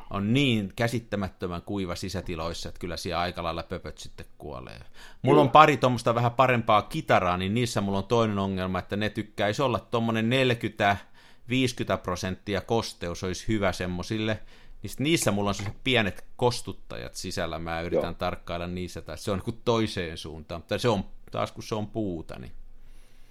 [0.09, 4.79] on niin käsittämättömän kuiva sisätiloissa, että kyllä siellä aika lailla pöpöt sitten kuolee.
[5.21, 9.09] Mulla on pari tuommoista vähän parempaa kitaraa, niin niissä mulla on toinen ongelma, että ne
[9.09, 14.39] tykkäisi olla tuommoinen 40-50 prosenttia kosteus olisi hyvä semmosille,
[14.83, 18.13] niin niissä mulla on sellaiset pienet kostuttajat sisällä, mä yritän Joo.
[18.13, 21.87] tarkkailla niissä, tai se on kuin toiseen suuntaan, mutta se on taas kun se on
[21.87, 22.51] puuta, niin,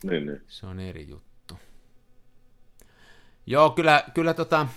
[0.03, 0.43] niin, niin.
[0.47, 1.29] se on eri juttu.
[3.47, 4.69] Joo, kyllä, kyllä tota,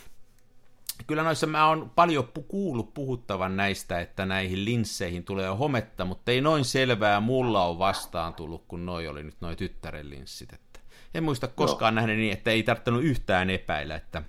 [1.08, 6.42] kyllä noissa mä oon paljon kuullut puhuttavan näistä, että näihin linsseihin tulee hometta, mutta ei
[6.42, 10.54] noin selvää mulla on vastaan tullut, kun noi oli nyt noi tyttären linssit.
[10.54, 10.80] Että
[11.14, 12.02] en muista koskaan no.
[12.02, 14.24] nähnyt niin, että ei tarttunut yhtään epäillä, että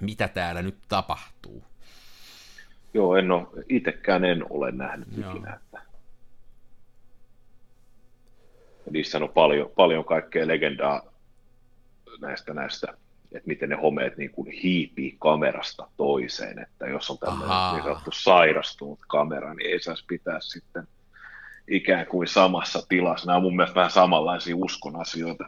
[0.00, 1.64] mitä täällä nyt tapahtuu.
[2.94, 5.30] Joo, en ole, itsekään en ole nähnyt Joo.
[5.30, 5.54] ikinä.
[5.54, 5.82] Että...
[8.90, 11.02] Niissä on paljon, paljon kaikkea legendaa
[12.20, 12.94] näistä, näistä
[13.32, 17.72] että miten ne homeet niin kuin hiipii kamerasta toiseen, että jos on tämmöinen Aha.
[17.72, 20.88] niin sanottu sairastunut kamera, niin ei saisi pitää sitten
[21.68, 23.26] ikään kuin samassa tilassa.
[23.26, 25.44] Nämä on mun mielestä vähän samanlaisia uskon asioita,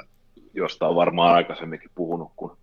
[0.55, 2.57] josta on varmaan aikaisemminkin puhunut, kun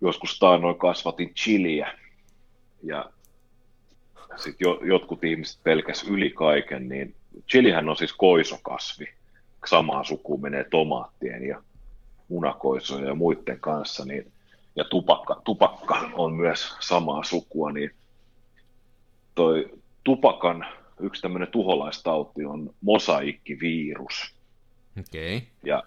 [0.00, 1.98] joskus taannoin kasvatin chiliä
[2.82, 3.10] ja
[4.36, 7.14] sitten jo, jotkut ihmiset pelkäs yli kaiken, niin
[7.50, 9.06] chilihän on siis koisokasvi,
[9.66, 11.62] samaan sukuun menee tomaattien ja
[12.28, 14.32] munakoisoja ja muiden kanssa, niin,
[14.76, 17.90] ja tupakka, tupakka on myös samaa sukua, niin
[19.34, 19.70] toi
[20.04, 20.66] tupakan
[21.00, 24.34] yksi tämmöinen tuholaistauti on mosaikkivirus.
[25.00, 25.36] Okei.
[25.36, 25.48] Okay.
[25.64, 25.82] Ja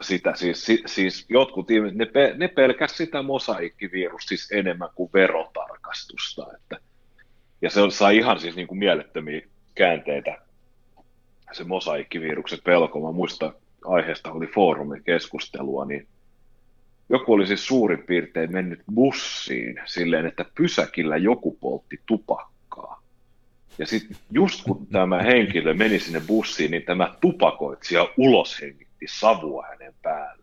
[0.00, 6.46] sitä siis, siis jotkut ihmiset, ne, pe, ne pelkäs sitä mosaikkivirus siis enemmän kuin verotarkastusta,
[6.56, 6.78] että,
[7.62, 9.40] ja se sai ihan siis niin kuin mielettömiä
[9.74, 10.38] käänteitä
[11.52, 13.00] se mosaikkivirukset pelko.
[13.00, 16.06] Mä muistan aiheesta oli foorumikeskustelua, niin
[17.08, 23.02] joku oli siis suurin piirtein mennyt bussiin silleen, että pysäkillä joku poltti tupakkaa.
[23.78, 29.66] Ja sitten just kun tämä henkilö meni sinne bussiin, niin tämä tupakoitsija ulos hengitti savua
[29.70, 30.41] hänen päälle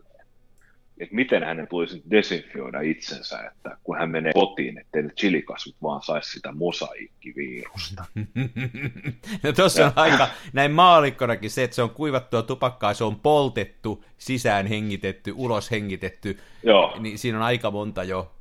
[0.99, 6.01] että miten hänen tulisi desinfioida itsensä, että kun hän menee kotiin, ettei ne chilikasvit vaan
[6.01, 8.05] saisi sitä mosaikkivirusta.
[9.43, 14.03] no tuossa on aika, näin maalikkonakin se, että se on kuivattua tupakkaa, se on poltettu,
[14.17, 16.95] sisään hengitetty, ulos hengitetty, Joo.
[16.99, 18.31] niin siinä on aika monta jo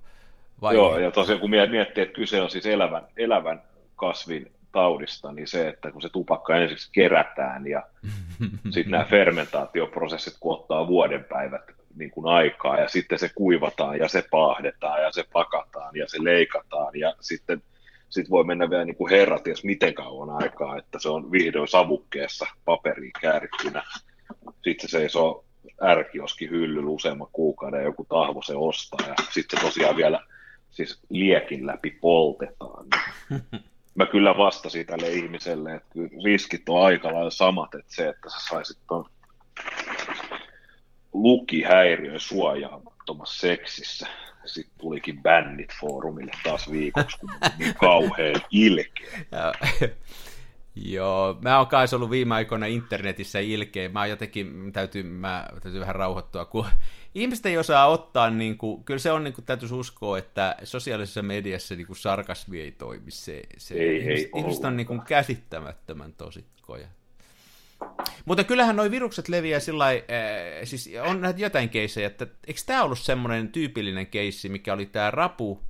[0.61, 0.75] Vai...
[0.75, 3.63] Joo, ja tosiaan kun miettii, että kyse on siis elävän, elävän
[3.97, 7.83] kasvin taudista, niin se, että kun se tupakka ensiksi kerätään ja
[8.71, 11.63] sitten nämä fermentaatioprosessit, kun ottaa vuoden päivät
[11.97, 16.25] niin kuin aikaa ja sitten se kuivataan ja se paahdetaan ja se pakataan ja se
[16.25, 17.63] leikataan ja sitten
[18.09, 21.69] sit voi mennä vielä niin kuin herrat, jos miten kauan aikaa, että se on vihdoin
[21.69, 23.83] savukkeessa paperiin käärittynä.
[24.65, 25.45] Sitten se seisoo
[25.83, 30.21] ärkioski hyllyllä useamman kuukauden ja joku tahvo se ostaa ja sitten se tosiaan vielä
[30.71, 32.87] siis liekin läpi poltetaan.
[33.31, 38.31] Niin mä kyllä vastasin tälle ihmiselle, että riskit on aika lailla samat, että se, että
[38.31, 39.05] sä saisit tuon
[41.13, 44.07] lukihäiriön suojaamattomassa seksissä.
[44.45, 49.19] Sitten tulikin bännit foorumille taas viikoksi, kun niin kauhean ilkeä.
[50.85, 53.89] Joo, mä oon kai ollut viime aikoina internetissä ilkeä.
[53.89, 56.67] Mä jotenkin, täytyy, mä täytyy vähän rauhoittua, kun
[57.15, 61.23] ihmiset ei osaa ottaa, niin kuin, kyllä se on, niin kuin, täytyisi uskoa, että sosiaalisessa
[61.23, 63.11] mediassa niin kuin sarkasmi ei toimi.
[63.11, 66.89] Se, se, ei, ihmiset, ei ihmiset on niin kuin, käsittämättömän tosikkoja.
[68.25, 69.95] Mutta kyllähän nuo virukset leviää sillä äh,
[70.65, 75.11] siis on näitä jotain keissejä, että eikö tämä ollut semmoinen tyypillinen keissi, mikä oli tämä
[75.11, 75.61] rapu,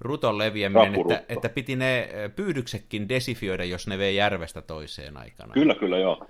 [0.00, 5.52] ruton leviäminen, että, että piti ne pyydyksetkin desifioida, jos ne vei järvestä toiseen aikana.
[5.52, 6.26] Kyllä, kyllä, joo.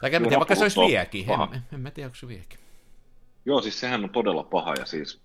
[0.00, 1.30] Tai en tiedä, vaikka se olisi viekin.
[1.30, 2.58] En, en mä tiedä, onko se viekin.
[3.44, 5.20] Joo, siis sehän on todella paha, ja siis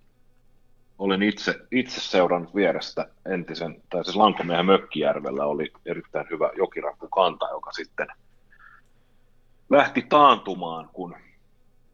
[0.99, 6.49] olen itse, itse seurannut vierestä entisen, tai siis Lankomiehen Mökkijärvellä oli erittäin hyvä
[7.11, 8.07] kanta, joka sitten
[9.69, 11.15] lähti taantumaan, kun,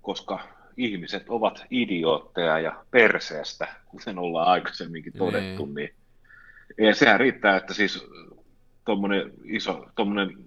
[0.01, 0.39] koska
[0.77, 5.95] ihmiset ovat idiootteja ja perseestä, kuten ollaan aikaisemminkin todettu, niin, niin
[6.87, 8.07] ja sehän riittää, että siis
[8.85, 10.37] tuommoinen iso tommonen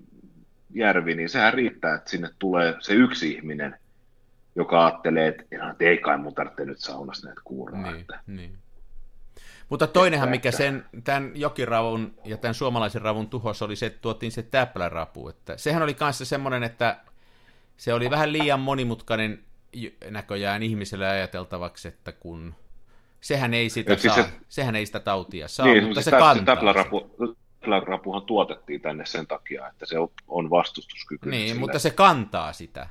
[0.75, 3.79] järvi, niin sehän riittää, että sinne tulee se yksi ihminen,
[4.57, 7.83] joka ajattelee, että, että ei kai mun tarvitse nyt saunassa näitä kuuraa.
[7.83, 8.21] Niin, että.
[8.27, 8.59] niin.
[9.69, 14.33] Mutta toinenhan, mikä sen, tämän jokiravun ja tämän suomalaisen ravun tuhos oli se, että tuotiin
[14.33, 15.29] se täplärapu.
[15.29, 16.97] Että sehän oli kanssa semmoinen, että
[17.77, 19.45] se oli vähän liian monimutkainen
[20.11, 22.55] näköjään ihmiselle ajateltavaksi, että kun
[23.21, 26.11] sehän ei sitä siis saa, se, sehän ei sitä tautia saa, niin, mutta siis se
[26.11, 26.57] kantaa.
[26.57, 27.11] Täplärapu,
[27.61, 29.97] täplärapuhan tuotettiin tänne sen takia, että se
[30.29, 31.39] on vastustuskykyinen.
[31.39, 31.61] Niin, sille.
[31.61, 32.89] mutta se kantaa sitä.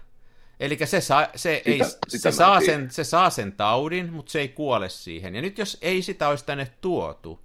[0.60, 4.32] Eli se, saa, se, sitä, ei, sitä se, saa sen, se saa sen taudin, mutta
[4.32, 5.36] se ei kuole siihen.
[5.36, 7.40] Ja nyt jos ei sitä olisi tänne tuotu,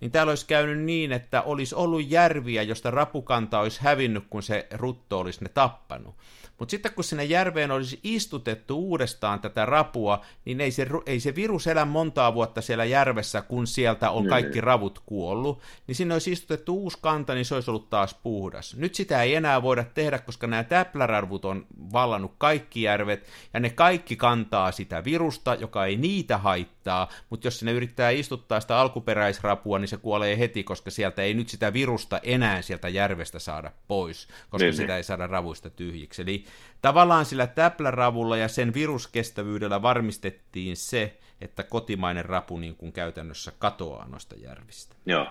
[0.00, 4.66] niin täällä olisi käynyt niin, että olisi ollut järviä, josta rapukanta olisi hävinnyt, kun se
[4.70, 6.14] rutto olisi ne tappanut.
[6.58, 11.34] Mutta sitten kun sinne järveen olisi istutettu uudestaan tätä rapua, niin ei se, ei se
[11.34, 14.64] virus elä montaa vuotta siellä järvessä, kun sieltä on kaikki niin.
[14.64, 15.62] ravut kuollut.
[15.86, 18.76] Niin sinne olisi istutettu uusi kanta, niin se olisi ollut taas puhdas.
[18.76, 23.70] Nyt sitä ei enää voida tehdä, koska nämä täplärarvut on vallannut kaikki järvet, ja ne
[23.70, 29.78] kaikki kantaa sitä virusta, joka ei niitä haittaa, mutta jos sinne yrittää istuttaa sitä alkuperäisrapua,
[29.78, 34.28] niin se kuolee heti, koska sieltä ei nyt sitä virusta enää sieltä järvestä saada pois,
[34.50, 34.96] koska niin, sitä niin.
[34.96, 36.22] ei saada ravuista tyhjiksi.
[36.22, 36.44] Eli
[36.82, 44.08] tavallaan sillä täpläravulla ja sen viruskestävyydellä varmistettiin se, että kotimainen rapu niin kuin käytännössä katoaa
[44.08, 44.96] noista järvistä.
[45.06, 45.26] Joo.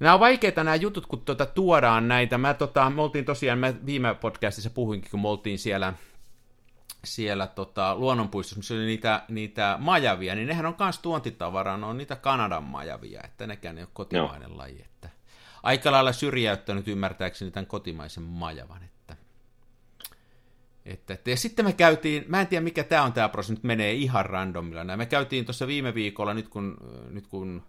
[0.00, 2.38] Nämä on vaikeita nämä jutut, kun tuota tuodaan näitä.
[2.38, 5.92] Mä, tota, me oltiin tosiaan, mä viime podcastissa puhuinkin, kun me oltiin siellä,
[7.06, 11.98] siellä tota, luonnonpuistossa, missä oli niitä, niitä majavia, niin nehän on myös tuontitavaraa, ne on
[11.98, 14.58] niitä Kanadan majavia, että nekään ei ole kotimainen Joo.
[14.58, 14.82] laji.
[14.84, 15.08] Että
[15.62, 18.82] aika lailla syrjäyttänyt ymmärtääkseni tämän kotimaisen majavan.
[18.82, 19.16] Että,
[21.14, 23.92] että, ja sitten me käytiin, mä en tiedä mikä tämä on tämä prosessi, nyt menee
[23.92, 24.96] ihan randomilla.
[24.96, 26.76] Me käytiin tuossa viime viikolla, nyt kun,
[27.10, 27.62] nyt kun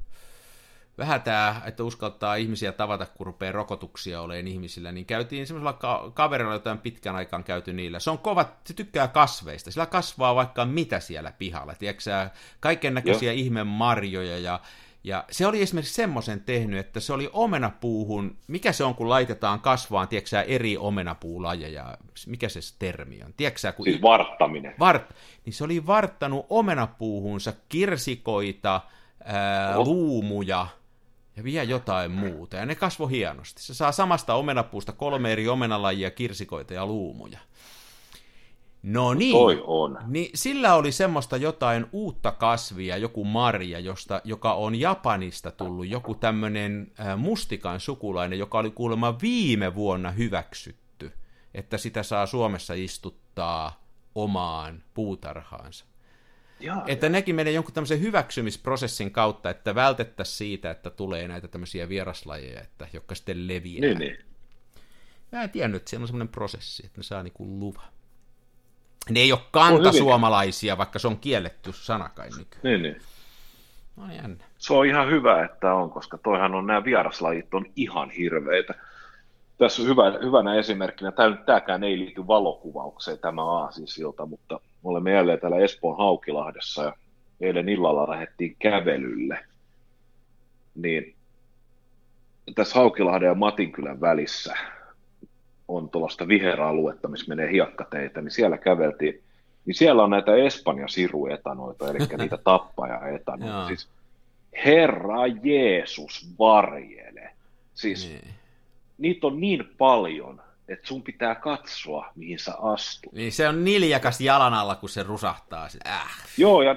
[0.97, 6.11] vähän tämä, että uskaltaa ihmisiä tavata, kun rupeaa rokotuksia olemaan ihmisillä, niin käytiin semmoisella ka-
[6.13, 7.99] kaverilla, jota on pitkän aikaan käyty niillä.
[7.99, 12.29] Se on kova, se tykkää kasveista, sillä kasvaa vaikka mitä siellä pihalla, tiedätkö
[12.59, 14.59] kaiken näköisiä ihme marjoja ja
[15.03, 19.59] ja se oli esimerkiksi semmoisen tehnyt, että se oli omenapuuhun, mikä se on, kun laitetaan
[19.59, 23.83] kasvaan, tiedätkö eri omenapuulajeja, mikä se termi on, tiedätkö kun...
[23.83, 24.75] Siis varttaminen.
[24.79, 25.13] Vart,
[25.45, 28.81] niin se oli varttanut omenapuuhunsa kirsikoita,
[29.23, 30.67] ää, luumuja
[31.37, 33.63] ja vielä jotain muuta, ja ne kasvoi hienosti.
[33.63, 37.39] Se saa samasta omenapuusta kolme eri omenalajia, kirsikoita ja luumuja.
[38.83, 39.97] No niin, Toi on.
[40.07, 46.15] niin sillä oli semmoista jotain uutta kasvia, joku marja, josta, joka on Japanista tullut, joku
[46.15, 51.11] tämmöinen mustikan sukulainen, joka oli kuulemma viime vuonna hyväksytty,
[51.53, 53.83] että sitä saa Suomessa istuttaa
[54.15, 55.85] omaan puutarhaansa.
[56.59, 61.89] Jaa, että nekin menee jonkun tämmöisen hyväksymisprosessin kautta, että vältettäisiin siitä, että tulee näitä tämmöisiä
[61.89, 63.81] vieraslajeja, että, jotka sitten leviää.
[63.81, 64.17] Niin, niin.
[65.31, 67.87] Mä en tiennyt, että siellä on semmoinen prosessi, että ne saa niinku luvan.
[69.09, 72.63] Ne ei ole kantasuomalaisia, vaikka se on kielletty sana kai nykyään.
[72.63, 73.01] Niin, niin.
[73.95, 74.43] No jännä.
[74.57, 78.73] Se on ihan hyvä, että on, koska toihan on nämä vieraslajit on ihan hirveitä.
[79.57, 85.11] Tässä on hyvä, hyvänä esimerkkinä, tämä, tämäkään ei liity valokuvaukseen tämä aasisilta, mutta me olemme
[85.11, 86.93] jälleen täällä Espoon Haukilahdessa ja
[87.41, 89.39] eilen illalla lähdettiin kävelylle.
[90.75, 91.15] Niin
[92.55, 94.53] tässä Haukilahden ja Matinkylän välissä
[95.67, 99.21] on tuollaista viheraluetta, missä menee hiekkateitä, niin siellä käveltiin,
[99.65, 103.67] niin siellä on näitä Espanja siruetanoita, eli niitä tappaja-etanoita.
[103.67, 103.89] siis
[104.65, 107.29] Herra Jeesus varjele.
[107.73, 108.33] Siis Niin.
[108.97, 113.13] niitä on niin paljon, että sun pitää katsoa, mihin sä astut.
[113.13, 115.67] niin se on niljakas jalan alla, kun se rusahtaa.
[115.87, 116.27] Äh.
[116.37, 116.75] Joo, ja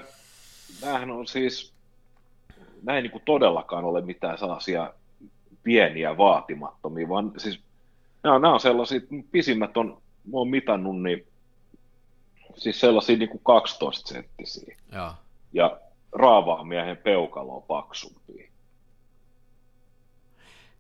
[0.83, 1.73] näähän on siis,
[2.83, 4.93] näin niin kuin todellakaan ole mitään sellaisia
[5.63, 7.61] pieniä vaatimattomia, vaan siis
[8.23, 9.01] nämä on, nämä on sellaisia,
[9.31, 11.27] pisimmät on, mä oon mitannut, niin
[12.57, 15.13] siis sellaisia niin kuin 12 senttisiä, Joo.
[15.53, 15.81] ja
[16.13, 18.50] raavaa miehen peukalo on paksumpia.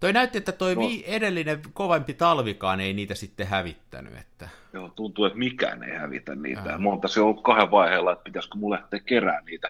[0.00, 0.82] Toi näytti, että toi No.
[1.06, 4.16] edellinen kovempi talvikaan ei niitä sitten hävittänyt.
[4.16, 4.48] Että...
[4.72, 6.78] Joo, tuntuu, että mikään ei hävitä niitä.
[6.78, 9.68] Mä oon tässä ollut kahden vaiheella, että pitäisikö mulle lähteä kerää niitä.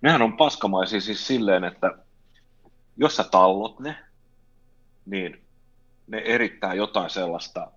[0.00, 1.98] Nehän on paskamaisia siis silleen, että
[2.96, 3.96] jos sä tallot ne,
[5.06, 5.40] niin
[6.06, 7.70] ne erittää jotain sellaista,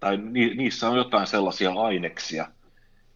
[0.00, 2.48] tai ni, niissä on jotain sellaisia aineksia,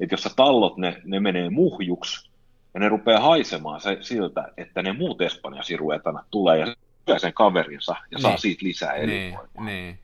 [0.01, 2.31] että jos sä tallot ne, ne menee muhjuksi,
[2.75, 6.75] ja ne rupeaa haisemaan se, siltä, että ne muut espanjasiruetana tulee ja
[7.11, 8.39] syö sen kaverinsa ja saa Niin.
[8.41, 9.65] siitä lisää Niin, elinvoimaa.
[9.65, 9.99] niin.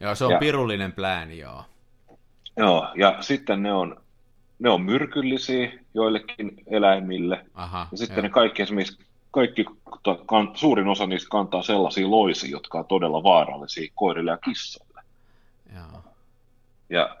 [0.00, 1.64] Joo, se on Ja- pirullinen plääni, joo.
[2.56, 4.00] Joo, ja sitten ne on,
[4.58, 7.46] ne on myrkyllisiä joillekin eläimille.
[7.54, 8.22] Aha, Ja sitten joo.
[8.22, 8.98] ne kaikki esimerkiksi,
[9.30, 9.64] kaikki,
[10.26, 15.00] kan, suurin osa niistä kantaa sellaisia loisia, jotka on todella vaarallisia koirille ja kissoille.
[15.74, 16.04] Joo.
[16.90, 17.16] Ja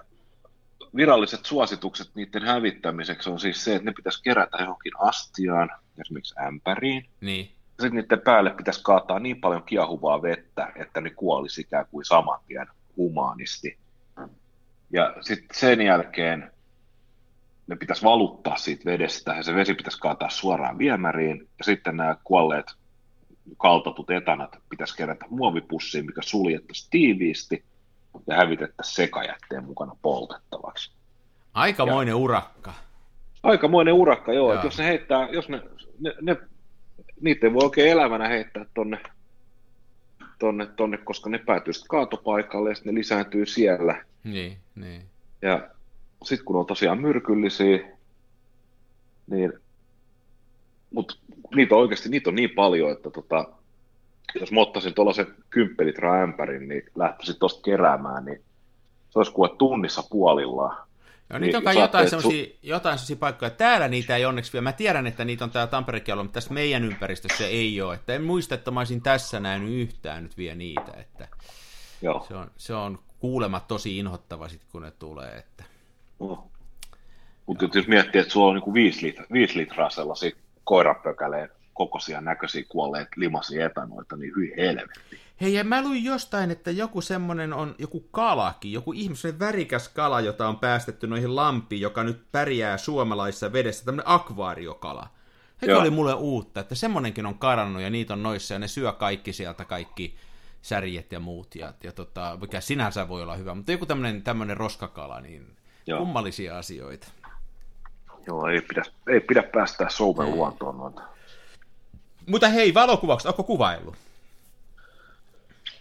[0.96, 7.06] viralliset suositukset niiden hävittämiseksi on siis se, että ne pitäisi kerätä johonkin astiaan, esimerkiksi ämpäriin.
[7.20, 12.04] Niin, sitten niiden päälle pitäisi kaataa niin paljon kiehuvaa vettä, että ne kuolisi ikään kuin
[12.04, 12.66] saman tien
[12.96, 13.78] humaanisti.
[14.92, 16.52] Ja sitten sen jälkeen
[17.66, 21.48] ne pitäisi valuttaa siitä vedestä ja se vesi pitäisi kaataa suoraan viemäriin.
[21.58, 22.66] Ja sitten nämä kuolleet
[23.58, 27.64] kaltatut etanat pitäisi kerätä muovipussiin, mikä suljettaisiin tiiviisti
[28.26, 30.92] ja hävitettäisiin sekajätteen mukana poltettavaksi.
[31.54, 32.72] aikamoinen urakka.
[33.42, 34.46] Aikamoinen urakka, joo.
[34.46, 34.54] Joo.
[34.54, 35.62] Että jos ne heittää, jos ne,
[36.00, 36.36] ne, ne
[37.20, 38.98] niitä ei voi oikein elävänä heittää tonne,
[40.38, 44.04] tonne, tonne koska ne päätyy sitten kaatopaikalle ja sitten ne lisääntyy siellä.
[44.24, 45.02] Niin, niin.
[45.42, 45.68] Ja
[46.24, 47.78] sitten kun on tosiaan myrkyllisiä,
[49.26, 49.52] niin,
[50.94, 51.14] mutta
[51.54, 53.48] niitä on oikeasti niitä on niin paljon, että tota,
[54.40, 58.42] jos mä ottaisin tuollaisen 10 litraa ämpärin, niin lähtisin tuosta keräämään, niin
[59.10, 60.89] se olisi kuin tunnissa puolillaan.
[61.30, 62.08] Niin, niitä on kai jotain
[62.62, 63.50] jotain sellaisia paikkoja.
[63.50, 64.62] Täällä niitä ei onneksi vielä.
[64.62, 67.94] Mä tiedän, että niitä on täällä Tamperekin ollut, mutta tässä meidän ympäristössä ei ole.
[67.94, 70.92] Että en muista, että mä olisin tässä nähnyt yhtään nyt vielä niitä.
[70.96, 71.28] Että
[72.02, 72.24] Joo.
[72.28, 75.36] se, on, se on kuulemma tosi inhottava sit, kun ne tulee.
[75.36, 75.64] Että...
[76.20, 76.50] No.
[77.46, 80.30] Mutta jos miettii, että sulla on niinku 5, litraa, 5 litraa sellaisia
[80.64, 81.48] koirapökäleen
[81.80, 85.00] kokoisia näköisiä kuolleet limasia etanoita, niin hyi helvetti.
[85.40, 90.20] Hei, ja mä luin jostain, että joku semmonen on, joku kalakin, joku ihmisen värikäs kala,
[90.20, 95.08] jota on päästetty noihin lampiin, joka nyt pärjää suomalaisessa vedessä, tämmönen akvaariokala.
[95.62, 95.80] Hei, Joo.
[95.80, 99.32] oli mulle uutta, että semmonenkin on karannut ja niitä on noissa ja ne syö kaikki
[99.32, 100.14] sieltä kaikki
[100.62, 104.56] särjet ja muut, ja, ja tota, mikä sinänsä voi olla hyvä, mutta joku tämmönen, tämmönen
[104.56, 105.98] roskakala, niin Joo.
[105.98, 107.06] kummallisia asioita.
[108.26, 111.19] Joo, ei pidä, ei pidä päästää Suomen luontoon noita.
[112.30, 113.94] Mutta hei, valokuvaukset, onko kuvaillut?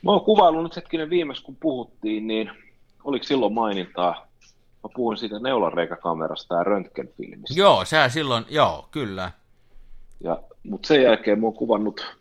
[0.03, 2.51] Mä oon kuvaillut nyt hetkinen viimeksi, kun puhuttiin, niin
[3.03, 4.27] oliko silloin mainintaa?
[4.83, 7.59] Mä puhuin siitä neulareikäkamerasta ja röntgenfilmistä.
[7.59, 9.31] Joo, sä silloin, joo, kyllä.
[10.23, 12.15] Ja, mutta sen jälkeen mä oon kuvannut,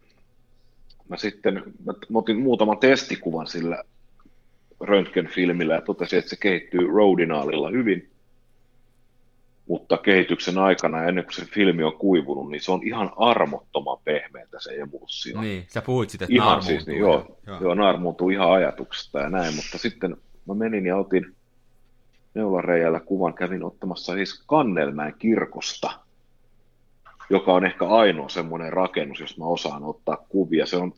[1.09, 3.85] mä sitten mä, mä otin muutaman testikuvan sillä
[4.81, 8.11] röntgenfilmillä ja totesin, että se kehittyy Rodinaalilla hyvin.
[9.69, 14.61] Mutta kehityksen aikana, ennen kuin se filmi on kuivunut, niin se on ihan armottoman pehmeätä
[14.61, 15.41] se emulsio.
[15.41, 17.61] Niin, sä puhuit sitä, että Ihan siis, niin, joo, joo.
[17.61, 21.37] joo naarmuuntuu ihan ajatuksesta ja näin, mutta sitten mä menin ja otin
[22.35, 25.91] neulareijällä kuvan, kävin ottamassa siis Kannelmäen kirkosta,
[27.31, 30.67] joka on ehkä ainoa semmoinen rakennus, jos mä osaan ottaa kuvia.
[30.67, 30.93] Se on,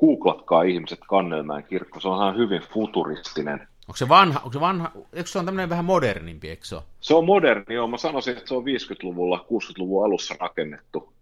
[0.00, 3.67] googlatkaa ihmiset Kannelmäen kirkko, se on ihan hyvin futuristinen.
[3.88, 6.84] Onko se vanha, onko se vanha, eikö se on tämmöinen vähän modernimpi, eikö se ole?
[7.00, 7.88] Se on moderni, joo.
[7.88, 11.12] Mä sanoisin, että se on 50-luvulla, 60-luvun alussa rakennettu.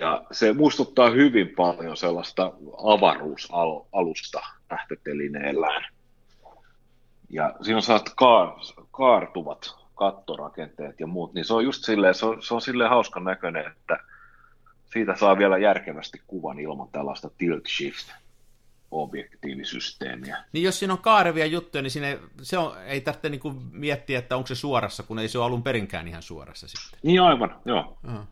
[0.00, 2.52] Ja se muistuttaa hyvin paljon sellaista
[2.84, 5.86] avaruusalusta lähtötelineellään.
[7.30, 8.52] Ja siinä on sellaiset kaar,
[8.90, 13.24] kaartuvat kattorakenteet ja muut, niin se on just silleen, se on, se on silleen hauskan
[13.24, 13.98] näköinen, että
[14.92, 18.12] siitä saa vielä järkevästi kuvan ilman tällaista tilt shift
[18.90, 20.44] objektiivisysteemiä.
[20.52, 24.18] Niin jos siinä on kaarevia juttuja, niin siinä ei, se on, ei tarvitse niinku miettiä,
[24.18, 27.00] että onko se suorassa, kun ei se ole alun perinkään ihan suorassa sitten.
[27.02, 27.98] Niin aivan, joo.
[28.08, 28.26] Uh-huh.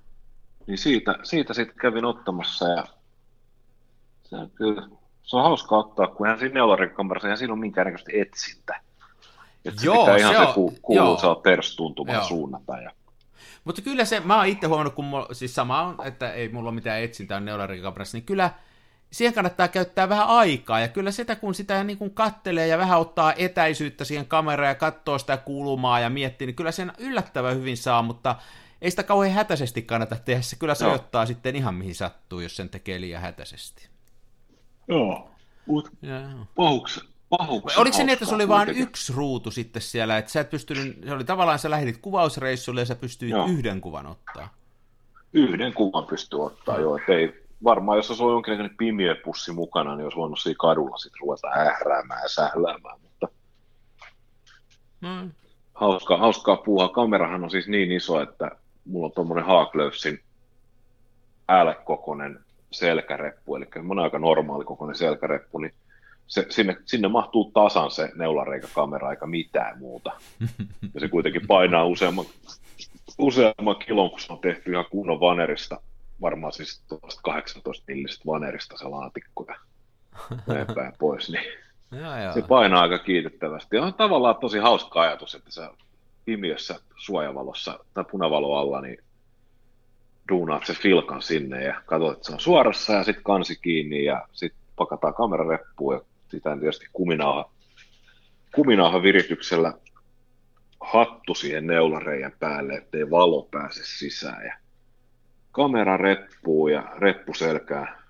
[0.66, 2.84] Niin siitä, siitä sitten kävin ottamassa ja
[4.24, 4.88] se on, kyllä,
[5.22, 8.80] se on hauska ottaa, kun hän siinä neularinkamerassa eihän siinä ole minkäännäköistä etsintä.
[9.64, 11.04] Että se Joo, pitää ihan se se, on- ku, joo.
[11.04, 12.24] kuuluisa perstuntuma Joo.
[12.24, 12.78] suunnata.
[12.78, 12.90] Ja,
[13.64, 16.68] Mutta kyllä se, mä oon itse huomannut, kun mulla, siis sama on, että ei mulla
[16.68, 18.50] ole mitään etsintää neularinkamerassa, niin kyllä
[19.14, 23.00] siihen kannattaa käyttää vähän aikaa, ja kyllä sitä kun sitä niin kuin kattelee ja vähän
[23.00, 27.76] ottaa etäisyyttä siihen kameraan ja katsoo sitä kulmaa ja miettii, niin kyllä sen yllättävän hyvin
[27.76, 28.36] saa, mutta
[28.82, 31.26] ei sitä kauhean hätäisesti kannata tehdä, se kyllä soittaa no.
[31.26, 33.88] sitten ihan mihin sattuu, jos sen tekee liian hätäisesti.
[34.88, 35.30] Joo,
[35.66, 35.90] mutta
[36.54, 37.80] pahuksi, pahuksi.
[37.80, 40.98] Oliko se niin, että se oli vain yksi ruutu sitten siellä, että sä et pystynyt,
[41.04, 43.46] se oli tavallaan sä lähdit kuvausreissulle ja sä pystyit joo.
[43.46, 44.54] yhden kuvan ottaa?
[45.32, 50.04] Yhden kuvan pystyy ottaa, joo, että ei, varmaan jos olisi ollut jonkinlainen pimiöpussi mukana, niin
[50.04, 53.28] olisi voinut siinä kadulla sitten ruveta ähräämään ja sähläämään, mutta
[55.00, 55.32] mm.
[55.74, 56.88] hauskaa, hauskaa puhua.
[56.88, 58.50] Kamerahan on siis niin iso, että
[58.84, 60.20] mulla on tuommoinen Haaklöfsin
[61.48, 65.74] L-kokoinen selkäreppu, eli on aika normaali kokoinen selkäreppu, niin
[66.26, 70.12] se, sinne, sinne mahtuu tasan se neulareikäkamera eikä mitään muuta.
[70.94, 72.24] Ja se kuitenkin painaa useamman,
[73.18, 75.80] useamman kilon, kun se on tehty ihan kunnon vanerista,
[76.20, 76.82] varmaan siis
[77.22, 79.56] 18 millistä vanerista se laatikko ja
[80.46, 81.44] näin pois, niin
[82.02, 82.32] ja, ja.
[82.32, 83.78] se painaa aika kiitettävästi.
[83.78, 85.70] On tavallaan tosi hauska ajatus, että sä
[86.24, 88.98] pimiössä suojavalossa tai punavalo alla, niin
[90.28, 94.28] duunaat se filkan sinne ja katsot, että se on suorassa ja sitten kansi kiinni ja
[94.32, 97.50] sitten pakataan kamerareppuun ja sitä tietysti kuminauha,
[98.54, 99.74] kuminauha virityksellä
[100.80, 104.54] hattu siihen neulareijän päälle, ettei valo pääse sisään ja
[105.54, 108.02] kamera reppuu ja reppu selkää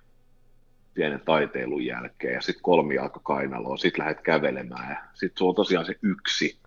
[0.95, 5.87] pienen taiteilun jälkeen ja sitten kolmijalka kainaloon, sitten lähdet kävelemään ja sitten sulla on tosiaan
[5.87, 6.59] se yksi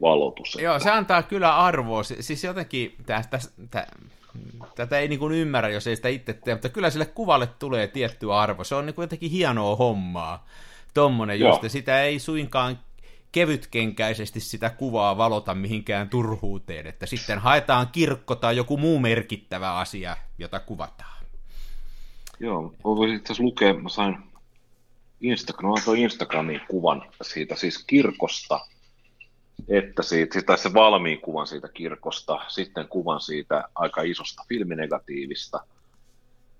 [0.00, 0.58] valotus.
[0.60, 2.02] Joo, se antaa kyllä arvoa.
[2.02, 3.38] Siis jotenkin tästä,
[3.70, 3.92] tästä,
[4.74, 8.32] tätä ei niin ymmärrä, jos ei sitä itse tee, mutta kyllä sille kuvalle tulee tietty
[8.32, 8.64] arvo.
[8.64, 10.46] Se on niin jotenkin hienoa hommaa.
[10.94, 12.78] Tommonen just, sitä ei suinkaan
[13.32, 20.16] kevytkenkäisesti sitä kuvaa valota mihinkään turhuuteen, että sitten haetaan kirkko tai joku muu merkittävä asia,
[20.38, 21.24] jota kuvataan.
[22.40, 24.18] Joo, voisin itse asiassa lukea, mä sain
[25.20, 28.60] Instagram, Instagramiin kuvan siitä siis kirkosta,
[29.68, 35.60] että siitä, tai se valmiin kuvan siitä kirkosta, sitten kuvan siitä aika isosta filminegatiivista,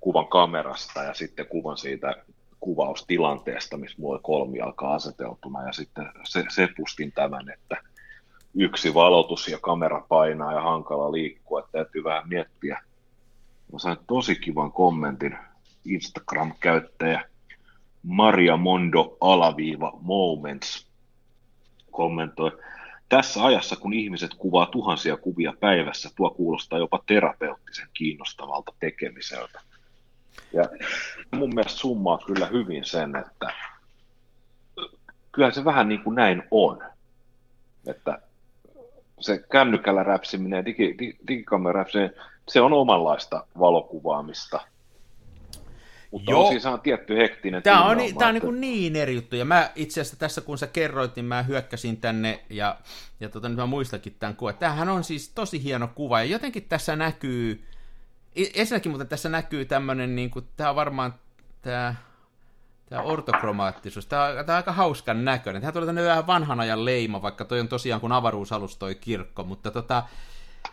[0.01, 2.15] kuvan kamerasta ja sitten kuvan siitä
[2.61, 7.77] kuvaustilanteesta, missä mulla kolmi alkaa aseteltuna ja sitten se, se pustin tämän, että
[8.55, 12.83] yksi valotus ja kamera painaa ja hankala liikkua, että täytyy vähän miettiä.
[13.73, 15.39] Mä sain tosi kivan kommentin
[15.85, 17.25] Instagram-käyttäjä
[18.03, 20.87] Maria Mondo alaviiva Moments
[21.91, 22.59] kommentoi,
[23.09, 29.61] tässä ajassa, kun ihmiset kuvaa tuhansia kuvia päivässä, tuo kuulostaa jopa terapeuttisen kiinnostavalta tekemiseltä.
[30.53, 30.65] Ja
[31.31, 33.53] mun mielestä summaa kyllä hyvin sen, että
[35.33, 36.83] kyllä se vähän niin kuin näin on.
[37.87, 38.23] Että
[39.21, 40.97] se kännykällä räpsiminen ja digi,
[41.29, 42.15] digikamera räpsiminen,
[42.49, 44.61] se on omanlaista valokuvaamista–
[46.11, 46.45] mutta Joo.
[46.45, 49.45] on siis on tietty hektinen Tämä on, niin, tämä on niin, niin eri juttu, ja
[49.45, 52.77] mä itse asiassa tässä kun sä kerroit, niin mä hyökkäsin tänne, ja,
[53.21, 54.55] ja tota, nyt mä muistakin tämän kuvan.
[54.55, 57.65] Tämähän on siis tosi hieno kuva, ja jotenkin tässä näkyy,
[58.35, 61.15] ensinnäkin mutta tässä näkyy tämmöinen, niin kuin, tämä on varmaan
[61.63, 61.95] tämä,
[62.89, 65.63] tämä ortokromaattisuus, tämä on, tämä on aika hauskan näköinen.
[65.63, 69.45] Tämä tulee tänne vähän vanhan ajan leima, vaikka toi on tosiaan kun avaruusalus toi kirkko,
[69.45, 70.03] mutta tota,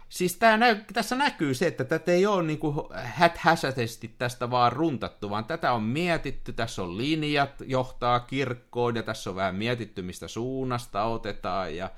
[0.09, 2.59] Siis tää näy, tässä näkyy se, että tätä ei ole niin
[2.93, 9.29] häthäsäisesti tästä vaan runtattu, vaan tätä on mietitty, tässä on linjat, johtaa kirkkoon, ja tässä
[9.29, 11.89] on vähän mietitty, mistä suunnasta otetaan, ja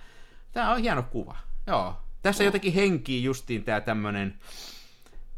[0.51, 1.37] tämä on hieno kuva.
[1.67, 2.45] Joo, tässä no.
[2.45, 4.39] jotenkin henkii justiin tämä tämmöinen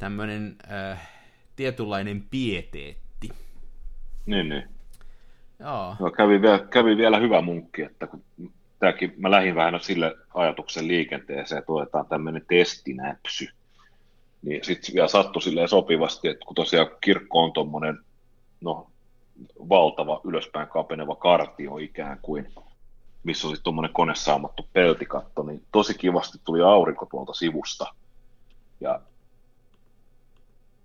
[0.02, 1.10] tämmönen, äh,
[1.56, 3.30] tietynlainen pieteetti.
[4.26, 4.64] Niin, niin.
[5.60, 5.95] Joo.
[5.99, 8.24] No, kävi, vielä, kävi vielä hyvä munkki, että kun
[8.80, 13.47] tämäkin, mä lähdin vähän sille ajatuksen liikenteeseen, että otetaan tämmöinen testinäpsy.
[14.41, 17.99] Niin sitten vielä sattui silleen sopivasti, että kun tosiaan kirkko on tuommoinen
[18.62, 18.88] no,
[19.70, 22.54] valtava ylöspäin kapeneva kartio ikään kuin,
[23.24, 27.86] missä on sitten tuommoinen konesaamattu peltikatto, niin tosi kivasti tuli aurinko tuolta sivusta.
[28.80, 29.02] Ja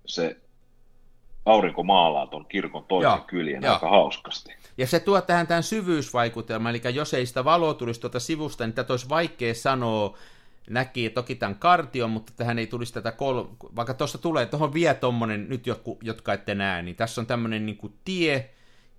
[0.06, 0.36] se
[1.46, 3.72] aurinko maalaa tuon kirkon toisen Joo, kyljen jo.
[3.72, 4.56] aika hauskasti.
[4.78, 8.74] Ja se tuo tähän tämän syvyysvaikutelman, eli jos ei sitä valoa tulisi tuota sivusta, niin
[8.74, 10.16] tätä olisi vaikea sanoa,
[10.70, 13.44] näki toki tämän kartion, mutta tähän ei tulisi tätä kol...
[13.76, 17.66] vaikka tuossa tulee, tuohon vie tuommoinen, nyt joku, jotka ette näe, niin tässä on tämmöinen
[17.66, 18.50] niin kuin tie,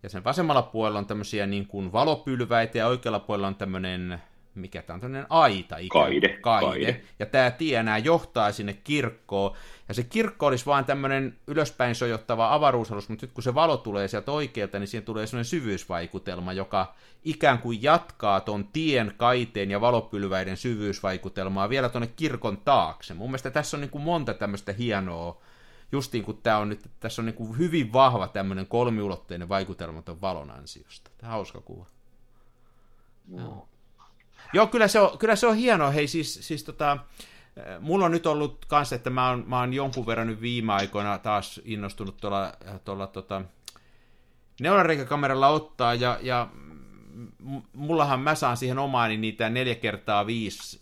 [0.03, 4.21] ja sen vasemmalla puolella on tämmöisiä niin kuin valopylväitä, ja oikealla puolella on tämmöinen
[4.59, 6.65] mikä tämä on tämmöinen aita ikään kaide, kaide.
[6.65, 7.01] kaide.
[7.19, 9.55] Ja tämä tie enää johtaa sinne kirkkoon.
[9.87, 14.07] Ja se kirkko olisi vaan tämmöinen ylöspäin sojottava avaruusalus, mutta nyt kun se valo tulee
[14.07, 19.81] sieltä oikealta, niin siihen tulee sellainen syvyysvaikutelma, joka ikään kuin jatkaa ton tien, kaiteen ja
[19.81, 23.13] valopylväiden syvyysvaikutelmaa vielä tuonne kirkon taakse.
[23.13, 25.41] Mun mielestä tässä on niin kuin monta tämmöistä hienoa,
[25.91, 30.21] justiin kun tämä on nyt, tässä on niin kuin hyvin vahva tämmöinen kolmiulotteinen vaikutelma ton
[30.21, 31.11] valon ansiosta.
[31.17, 31.85] Tämä on hauska kuva.
[33.27, 33.67] No.
[34.53, 34.67] Joo.
[34.67, 35.91] Kyllä se on, kyllä se on hienoa.
[35.91, 36.97] Hei, siis, siis tota,
[37.79, 41.17] mulla on nyt ollut kanssa, että mä oon, mä oon jonkun verran nyt viime aikoina
[41.17, 42.53] taas innostunut tuolla,
[42.85, 43.41] tuolla tota,
[44.61, 46.47] neulareikakameralla ottaa, ja, ja
[47.73, 50.81] mullahan mä saan siihen omaani niitä neljä kertaa viisi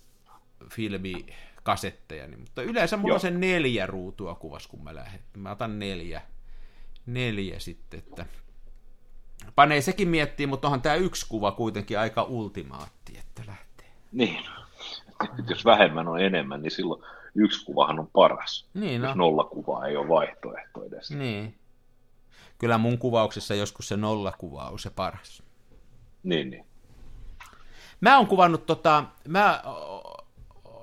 [0.72, 3.16] filmikasetteja, niin, mutta yleensä mulla Joo.
[3.16, 5.22] on se neljä ruutua kuvas, kun mä lähden.
[5.38, 6.22] Mä otan neljä,
[7.06, 8.26] neljä sitten, että
[9.56, 13.88] panee sekin miettiä, mutta onhan tämä yksi kuva kuitenkin aika ultimaatti, että lähtee.
[14.12, 14.46] Niin,
[15.40, 17.04] että jos vähemmän on enemmän, niin silloin
[17.36, 18.66] yksi kuvahan on paras.
[18.74, 19.08] Niin, no.
[19.08, 21.12] Jos nolla kuvaa ei ole vaihtoehto edes.
[21.12, 21.56] Niin.
[22.58, 25.44] Kyllä mun kuvauksessa joskus se nolla kuva on se paras.
[26.24, 26.66] Niin, niin.
[28.02, 29.64] Mä oon kuvannut tota, mä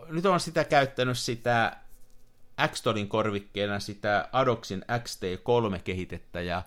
[0.09, 1.77] nyt on sitä käyttänyt sitä
[2.57, 6.63] Axtonin korvikkeena sitä Adoxin XT3-kehitettä, ja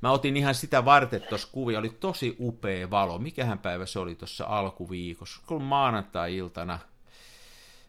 [0.00, 3.18] Mä otin ihan sitä varten tuossa kuvia, oli tosi upea valo.
[3.18, 6.78] Mikähän päivä se oli tuossa alkuviikossa, kun maanantai-iltana.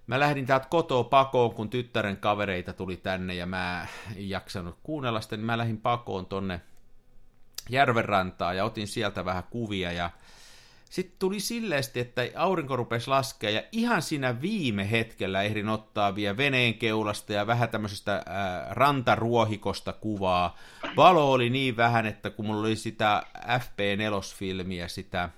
[0.08, 5.22] Mä lähdin täältä kotoa pakoon, kun tyttären kavereita tuli tänne ja mä en jaksanut kuunnella
[5.22, 6.62] sitä, niin mä lähdin pakoon tonne
[7.70, 10.10] järvenrantaan ja otin sieltä vähän kuvia ja
[10.92, 16.38] sitten tuli silleesti, että aurinko rupesi laskea ja ihan siinä viime hetkellä ehdin ottaa vielä
[16.38, 20.58] veneen keulasta ja vähän tämmöisestä ää, rantaruohikosta kuvaa.
[20.96, 25.30] Valo oli niin vähän, että kun mulla oli sitä FP4-filmiä, sitä,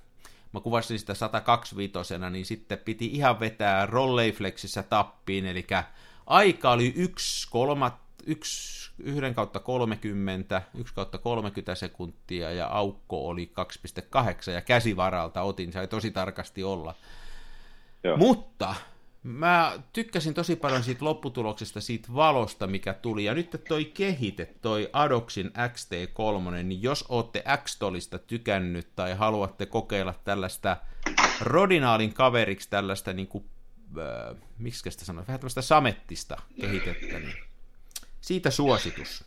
[0.54, 5.68] mä kuvasin sitä 125 niin sitten piti ihan vetää Rolleiflexissä tappiin, eli
[6.28, 7.95] aika oli yksi kolmat,
[8.26, 13.52] yksi 1 kautta 30, 1 kautta 30 sekuntia ja aukko oli
[14.48, 16.96] 2,8 ja käsivaralta otin, sai tosi tarkasti olla.
[18.04, 18.18] Joo.
[18.18, 18.76] Mutta
[19.24, 23.26] mä tykkäsin tosi paljon siitä lopputuloksesta, siitä valosta, mikä tuli.
[23.26, 30.14] Ja nyt toi kehite, toi Adoxin XT3, niin jos ootte X-tolista tykännyt tai haluatte kokeilla
[30.24, 30.78] tällaista
[31.41, 33.46] Rodinaalin kaveriksi tällaista, niin kuin,
[33.98, 37.53] äh, miksi sitä sanoa, vähän tällaista samettista kehitettä, niin
[38.24, 39.24] siitä suositus.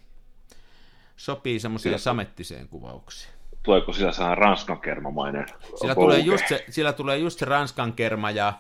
[1.17, 3.35] Sopii semmoiseen samettiseen kuvaukseen.
[3.63, 5.47] Tuleeko sillä sellainen ranskan kermamainen
[5.81, 8.53] sillä tulee, just se, sillä tulee just se ranskan kerma ja,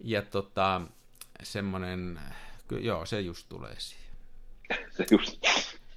[0.00, 0.80] ja tota,
[1.42, 2.20] semmoinen,
[2.80, 4.14] joo, se just tulee siihen.
[4.96, 5.44] se just.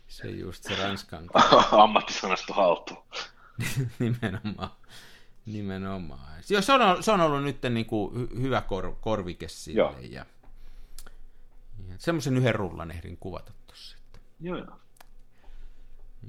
[0.07, 1.29] Se just se ranskan
[1.83, 3.03] Ammattisanasto haltuun.
[3.99, 4.71] Nimenomaan.
[5.45, 6.43] Nimenomaan.
[6.49, 9.77] Joo, se, on, se on ollut nyt niin kuin hyvä kor, korvike sille.
[9.77, 9.95] Joo.
[9.99, 10.25] Ja, ja
[11.97, 13.51] semmoisen yhden rullan ehdin kuvata
[14.41, 14.75] Joo, joo.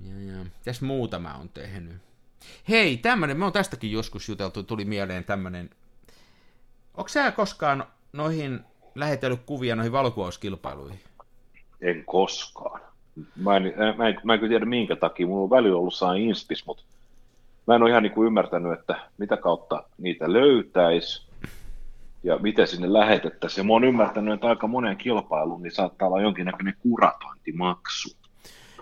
[0.05, 0.45] Ja, ja.
[0.65, 1.97] Tässä muuta mä oon tehnyt.
[2.69, 5.71] Hei, tämmönen, me on tästäkin joskus juteltu, tuli mieleen tämmönen.
[6.95, 8.61] Onko sä koskaan noihin
[8.95, 11.01] lähetellyt kuvia noihin valokuvauskilpailuihin?
[11.81, 12.81] En koskaan.
[13.37, 15.27] Mä en, mä en, mä en tiedä minkä takia.
[15.27, 16.83] Mulla on välillä ollut saa inspis, mutta
[17.67, 21.27] mä en ole ihan niin kuin ymmärtänyt, että mitä kautta niitä löytäisi
[22.25, 23.63] ja miten sinne lähetettäisiin.
[23.63, 28.17] Ja mä oon ymmärtänyt, että aika monen kilpailun niin saattaa olla jonkinnäköinen kuratointimaksu.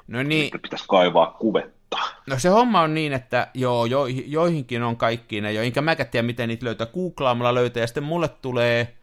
[0.08, 0.44] No niin.
[0.44, 1.98] Että pitäisi kaivaa kuvetta.
[2.26, 6.08] No se homma on niin, että joo, jo, joihinkin on kaikki ne jo, enkä mäkään
[6.08, 6.86] tiedä, miten niitä löytää.
[6.86, 8.94] Googlaamalla löytää, ja sitten mulle tulee,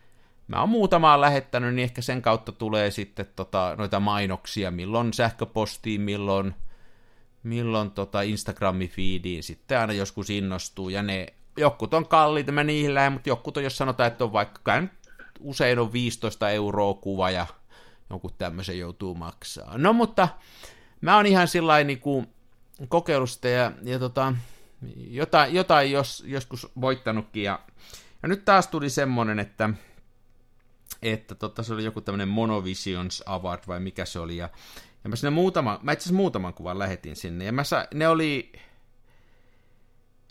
[0.47, 6.01] mä oon muutamaan lähettänyt, niin ehkä sen kautta tulee sitten tota, noita mainoksia, milloin sähköpostiin,
[6.01, 6.53] milloin,
[7.43, 11.25] milloin tota Instagramin feediin, sitten aina joskus innostuu, ja ne
[11.57, 14.83] jokut on kalliita, mä niihin lähden, mutta jokut on, jos sanotaan, että on vaikka,
[15.39, 17.45] usein on 15 euroa kuva ja
[18.09, 19.77] jonkun tämmöisen joutuu maksaa.
[19.77, 20.27] No mutta
[21.01, 22.27] mä oon ihan sillä niin kuin
[23.43, 24.33] ja, ja tota,
[24.97, 27.59] jotain, jotain jos, joskus voittanutkin ja,
[28.23, 29.69] ja nyt taas tuli semmonen, että
[31.01, 34.49] että tota, se oli joku tämmöinen Monovisions Award vai mikä se oli ja,
[35.03, 38.07] ja mä sinne muutama, mä itse asiassa muutaman kuvan lähetin sinne ja mä sa, ne
[38.07, 38.51] oli,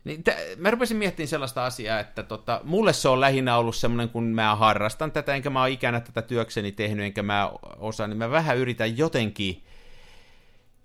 [0.07, 4.09] niin t- mä rupesin miettimään sellaista asiaa, että tota, mulle se on lähinnä ollut semmoinen,
[4.09, 8.19] kun mä harrastan tätä, enkä mä oon ikänä tätä työkseni tehnyt, enkä mä osaa, niin
[8.19, 9.63] mä vähän yritän jotenkin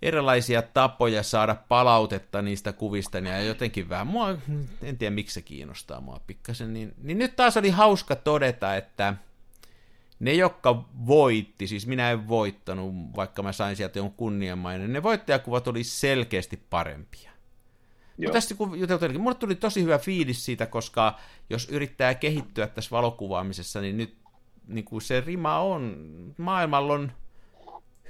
[0.02, 4.38] erilaisia tapoja saada palautetta niistä kuvista, niin ja jotenkin vähän, mua,
[4.82, 9.14] en tiedä miksi se kiinnostaa mua pikkasen, niin, niin nyt taas oli hauska todeta, että
[10.20, 15.68] ne, jotka voitti, siis minä en voittanut, vaikka mä sain sieltä jonkun kunnianmainen, ne voittajakuvat
[15.68, 17.31] oli selkeästi parempia.
[18.16, 21.18] Mutta tästä kun juteltiin, mulle tuli tosi hyvä fiilis siitä, koska
[21.50, 24.16] jos yrittää kehittyä tässä valokuvaamisessa, niin nyt
[24.68, 25.96] niin kuin se rima on,
[26.38, 27.12] maailmalla on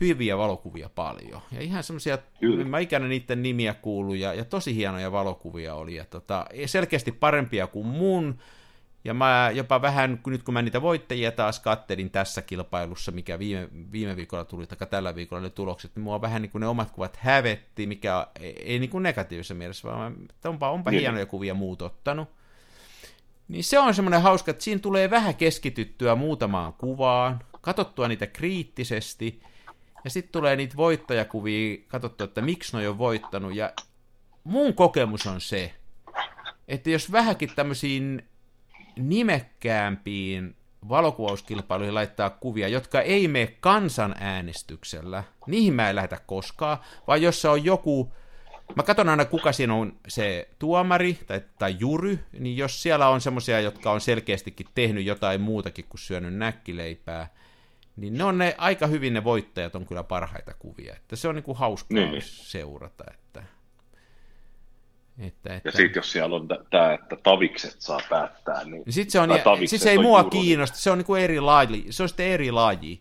[0.00, 1.42] hyviä valokuvia paljon.
[1.52, 2.18] Ja ihan semmoisia,
[2.64, 5.94] mä ikänä niiden nimiä kuulu, ja, ja tosi hienoja valokuvia oli.
[5.94, 8.38] Ja tota, selkeästi parempia kuin mun,
[9.04, 13.68] ja mä jopa vähän, nyt kun mä niitä voittajia taas kattelin tässä kilpailussa, mikä viime,
[13.92, 16.90] viime viikolla tuli, tai tällä viikolla oli tulokset, niin mua vähän niin kuin ne omat
[16.90, 21.00] kuvat hävetti, mikä ei, ei niin kuin negatiivisessa mielessä, vaan onpa, onpa niin.
[21.00, 22.28] hienoja kuvia muut ottanut.
[23.48, 29.42] Niin se on semmoinen hauska, että siinä tulee vähän keskityttyä muutamaan kuvaan, katsottua niitä kriittisesti,
[30.04, 33.72] ja sitten tulee niitä voittajakuvia, katsottua, että miksi ne on voittanut, ja
[34.44, 35.74] mun kokemus on se,
[36.68, 38.22] että jos vähänkin tämmöisiin
[38.96, 40.56] nimekkäämpiin
[40.88, 47.48] valokuvauskilpailuihin laittaa kuvia, jotka ei mene kansanäänestyksellä, niihin mä en lähetä koskaan, vaan jos se
[47.48, 48.12] on joku,
[48.76, 53.20] mä katson aina kuka siinä on se tuomari tai, tai jury, niin jos siellä on
[53.20, 57.28] semmoisia, jotka on selkeästikin tehnyt jotain muutakin kuin syönyt näkkileipää,
[57.96, 61.34] niin ne on ne, aika hyvin ne voittajat on kyllä parhaita kuvia, että se on
[61.34, 62.22] niinku hauskaa niin.
[62.24, 63.21] seurata, että
[65.18, 65.68] että, että...
[65.68, 68.72] Ja sitten jos siellä on tämä, että tavikset saa päättää, niin...
[68.72, 69.28] niin sitten se on,
[69.68, 73.00] siis ei mua kiinnosta, se on niinku eri laji, se on sitten eri laji.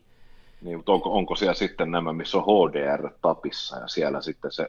[0.61, 4.67] Niin, mutta onko, onko siellä sitten nämä, missä on HDR tapissa ja siellä sitten se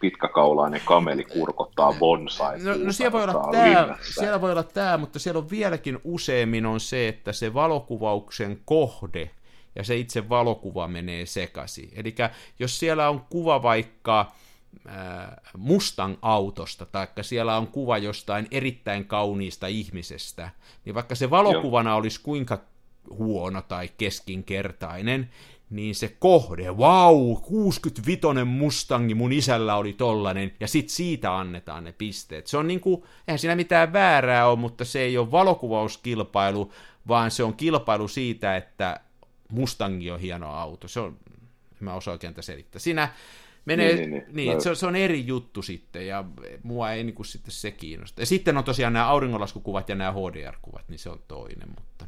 [0.00, 2.58] pitkäkaulainen kameli kurkottaa bonsai.
[2.58, 6.66] No, no siellä, voi olla tämä, siellä voi olla tämä, mutta siellä on vieläkin useammin
[6.66, 9.30] on se, että se valokuvauksen kohde
[9.76, 11.90] ja se itse valokuva menee sekaisin.
[11.96, 12.14] Eli
[12.58, 14.32] jos siellä on kuva vaikka
[15.58, 20.50] Mustang-autosta, tai siellä on kuva jostain erittäin kauniista ihmisestä,
[20.84, 21.98] niin vaikka se valokuvana Joo.
[21.98, 22.58] olisi kuinka
[23.10, 25.30] huono tai keskinkertainen,
[25.70, 31.92] niin se kohde, wow, 65 Mustangi mun isällä oli tollanen, ja sit siitä annetaan ne
[31.92, 32.46] pisteet.
[32.46, 36.72] Se on niinku, eihän siinä mitään väärää ole, mutta se ei ole valokuvauskilpailu,
[37.08, 39.00] vaan se on kilpailu siitä, että
[39.48, 40.88] Mustangi on hieno auto.
[40.88, 41.16] Se on,
[41.80, 42.80] mä osaan oikein selittää.
[42.80, 43.08] Siinä
[43.64, 44.34] menee, niin, niin, niin.
[44.34, 46.24] niin se, on, se on eri juttu sitten, ja
[46.62, 48.22] mua ei niin kuin sitten se kiinnosta.
[48.22, 52.06] Ja sitten on tosiaan nämä auringonlaskukuvat ja nämä HDR-kuvat, niin se on toinen, mutta...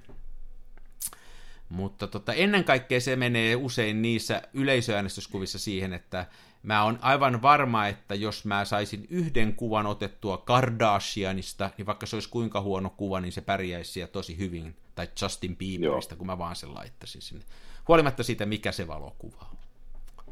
[1.68, 6.26] Mutta tota, ennen kaikkea se menee usein niissä yleisöäänestyskuvissa siihen, että
[6.62, 12.16] mä oon aivan varma, että jos mä saisin yhden kuvan otettua Kardashianista, niin vaikka se
[12.16, 16.18] olisi kuinka huono kuva, niin se pärjäisi siellä tosi hyvin, tai Justin Bieberistä, Joo.
[16.18, 17.44] kun mä vaan sen laittaisin sinne.
[17.88, 19.63] Huolimatta siitä, mikä se valokuva on.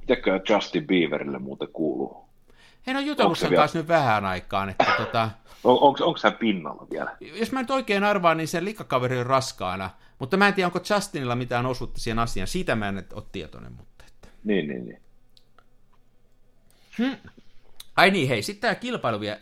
[0.02, 2.24] Mitäkö Justin Bieberille muuten kuuluu?
[2.86, 3.62] En ole jutellut sen vielä...
[3.62, 4.68] kanssa nyt vähän aikaan.
[4.70, 5.30] Että tota...
[5.64, 7.16] on, onko, onko hän pinnalla vielä?
[7.20, 9.90] Jos mä nyt oikein arvaan, niin sen likkakaveri on raskaana.
[10.18, 12.46] Mutta mä en tiedä, onko Justinilla mitään osuutta siihen asiaan.
[12.46, 13.72] Siitä mä en ole tietoinen.
[13.72, 14.28] Mutta että...
[14.44, 15.02] Niin, niin, niin.
[16.98, 17.16] Hmm.
[17.96, 19.38] Ai niin, hei, sitten tämä kilpailu vielä.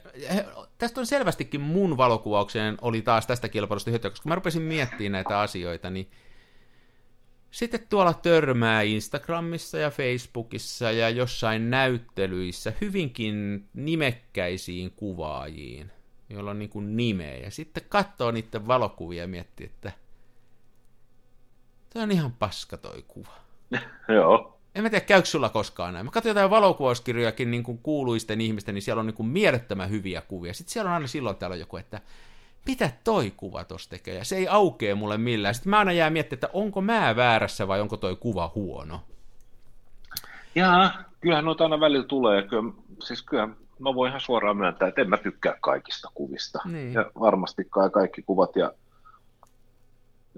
[0.79, 5.41] Tästä on selvästikin mun valokuvaukseen oli taas tästä kilpailusta hyötyä, koska mä rupesin miettimään näitä
[5.41, 6.11] asioita, niin
[7.51, 15.91] sitten tuolla törmää Instagramissa ja Facebookissa ja jossain näyttelyissä hyvinkin nimekkäisiin kuvaajiin,
[16.31, 17.37] joilla on niin kuin nimeä.
[17.37, 19.93] Ja sitten katsoo niiden valokuvia ja miettii, että
[21.91, 23.33] tämä on ihan paska toi kuva.
[24.17, 24.57] Joo.
[24.75, 26.07] En mä tiedä, käykö sulla koskaan näin.
[26.07, 30.21] Mä katson jotain valokuvauskirjojakin niin kuin kuuluisten ihmisten, niin siellä on niin kuin mielettömän hyviä
[30.21, 30.55] kuvia.
[30.55, 32.01] Sitten siellä on aina silloin täällä joku, että
[32.67, 35.55] mitä toi kuva tossa tekee, ja se ei aukee mulle millään.
[35.55, 39.01] Sitten mä aina jää miettimään, että onko mä väärässä vai onko toi kuva huono.
[40.55, 42.43] Jaa, kyllähän noita aina välillä tulee.
[42.43, 43.49] Kyllä, siis kyllä
[43.79, 46.59] mä voin ihan suoraan myöntää, että en mä tykkää kaikista kuvista.
[46.65, 46.93] Niin.
[46.93, 48.73] Ja varmastikaan kaikki kuvat, ja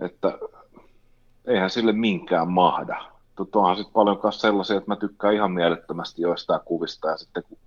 [0.03, 0.39] että
[1.47, 3.05] eihän sille minkään mahda.
[3.55, 7.59] Onhan sitten paljon myös sellaisia, että mä tykkään ihan mielettömästi joistain kuvista, ja sitten kun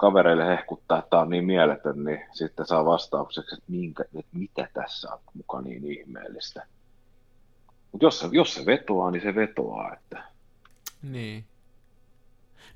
[0.00, 4.68] kavereille hehkuttaa, että tämä on niin mieletön, niin sitten saa vastaukseksi, että, minkä, että mitä
[4.74, 6.66] tässä on mukaan niin ihmeellistä.
[7.92, 9.92] Mutta jos, jos se vetoaa, niin se vetoaa.
[9.94, 10.24] Että...
[11.02, 11.44] Niin.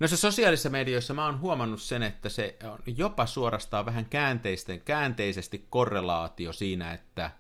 [0.01, 4.81] No se sosiaalisessa medioissa mä oon huomannut sen, että se on jopa suorastaan vähän käänteisten,
[4.81, 7.31] käänteisesti korrelaatio siinä, että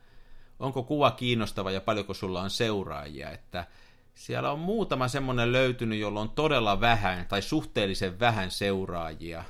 [0.58, 3.64] onko kuva kiinnostava ja paljonko sulla on seuraajia, että
[4.14, 9.44] siellä on muutama semmoinen löytynyt, jolla on todella vähän tai suhteellisen vähän seuraajia,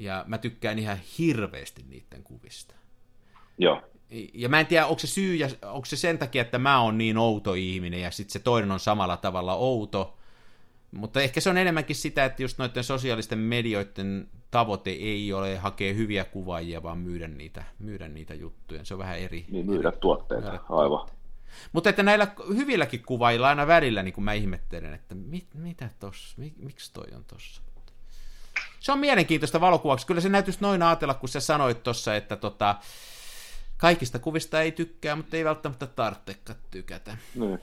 [0.00, 2.74] ja mä tykkään ihan hirveästi niiden kuvista.
[3.58, 3.82] Joo.
[4.34, 6.98] Ja mä en tiedä, onko se syy, ja onko se sen takia, että mä oon
[6.98, 10.18] niin outo ihminen, ja sitten se toinen on samalla tavalla outo.
[10.90, 15.94] Mutta ehkä se on enemmänkin sitä, että just noiden sosiaalisten medioiden tavoite ei ole hakea
[15.94, 18.84] hyviä kuvaajia, vaan myydä niitä, myydä niitä juttuja.
[18.84, 19.44] Se on vähän eri.
[19.50, 20.98] Niin, myydä eri, tuotteita, myydä aivan.
[20.98, 21.22] Tuotteita.
[21.72, 22.26] Mutta että näillä
[22.56, 27.06] hyvilläkin kuvailla aina välillä, niin kuin mä ihmettelen, että mit, mitä tossa, mik, miksi toi
[27.16, 27.62] on tossa.
[28.80, 30.06] Se on mielenkiintoista valokuvaksi.
[30.06, 32.76] Kyllä se näytyisi noin ajatella, kun sä sanoit tuossa, että tota,
[33.76, 37.16] kaikista kuvista ei tykkää, mutta ei välttämättä tarvitsekaan tykätä.
[37.34, 37.60] Niin.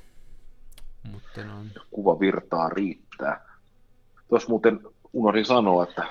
[1.12, 1.54] Mutta no.
[1.91, 3.45] Kuva virtaa riittää.
[4.30, 4.80] Tuossa muuten
[5.14, 6.06] unohdin sanoa, että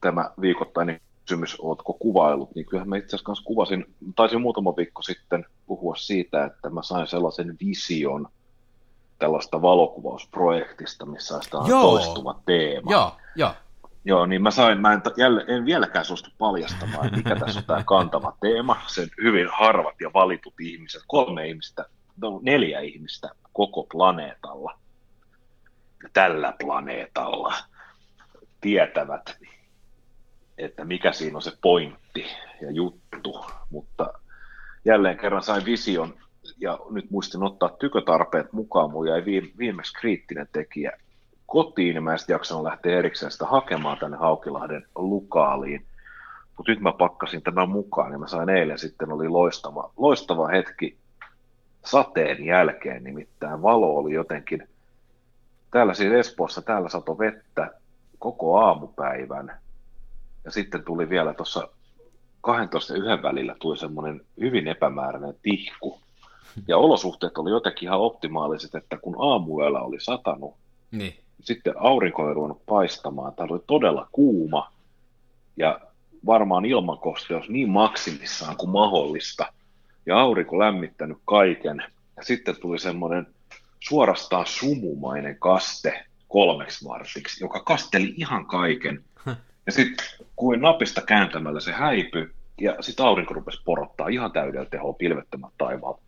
[0.00, 5.46] tämä viikoittainen kysymys, oletko kuvailut, niin kyllähän mä itse asiassa kuvasin, taisin muutama viikko sitten
[5.66, 8.28] puhua siitä, että mä sain sellaisen vision
[9.18, 12.90] tällaista valokuvausprojektista, missä on toistuva teema.
[12.90, 13.50] Joo, joo.
[14.04, 17.82] Joo, niin mä sain, mä en, jälle, en vieläkään suostu paljastamaan, mikä tässä on tämä
[17.84, 18.82] kantava teema.
[18.86, 21.84] Sen hyvin harvat ja valitut ihmiset, kolme ihmistä,
[22.22, 24.78] no, neljä ihmistä koko planeetalla,
[26.12, 27.54] tällä planeetalla,
[28.60, 29.38] tietävät,
[30.58, 32.26] että mikä siinä on se pointti
[32.62, 34.12] ja juttu, mutta
[34.84, 36.14] jälleen kerran sain vision
[36.58, 39.24] ja nyt muistin ottaa tykötarpeet mukaan, mun jäi
[39.58, 40.92] viimeksi kriittinen tekijä
[41.48, 45.86] kotiin, ja mä en jaksanut lähteä erikseen sitä hakemaan tänne Haukilahden lukaaliin.
[46.56, 50.96] Mutta nyt mä pakkasin tämän mukaan, ja mä sain eilen sitten, oli loistava, loistava hetki
[51.84, 54.68] sateen jälkeen, nimittäin valo oli jotenkin,
[55.70, 57.70] täällä siis Espoossa, täällä sato vettä
[58.18, 59.52] koko aamupäivän,
[60.44, 61.68] ja sitten tuli vielä tuossa
[62.40, 66.00] 12 ja yhden välillä tuli semmoinen hyvin epämääräinen tihku,
[66.68, 70.54] ja olosuhteet oli jotenkin ihan optimaaliset, että kun aamuyöllä oli satanut,
[70.90, 71.27] niin.
[71.40, 74.72] Sitten aurinko oli ruvennut paistamaan, tämä oli todella kuuma,
[75.56, 75.80] ja
[76.26, 79.52] varmaan ilmankosteus niin maksimissaan kuin mahdollista,
[80.06, 81.84] ja aurinko lämmittänyt kaiken,
[82.16, 83.26] ja sitten tuli semmoinen
[83.80, 89.04] suorastaan sumumainen kaste kolmeksi vartiksi, joka kasteli ihan kaiken,
[89.66, 92.30] ja sitten kuin napista kääntämällä se häipyi,
[92.60, 96.07] ja sitten aurinko rupesi porottaa ihan täydellä tehoa pilvettömät taivaalta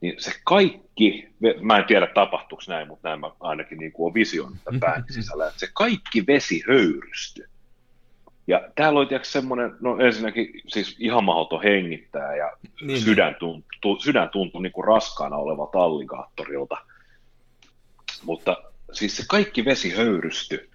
[0.00, 1.28] niin se kaikki,
[1.60, 5.46] mä en tiedä tapahtuuko näin, mutta näin mä ainakin niin kuin on vision pään sisällä,
[5.46, 7.44] että se kaikki vesi höyrystyi.
[8.46, 13.00] Ja täällä oli tietysti semmoinen, no ensinnäkin siis ihan mahdoton hengittää ja niin, niin.
[13.00, 16.76] sydän, tuntui, sydän tuntui niin kuin raskaana oleva alligaattorilta.
[18.22, 18.56] Mutta
[18.92, 20.70] siis se kaikki vesi höyrysty.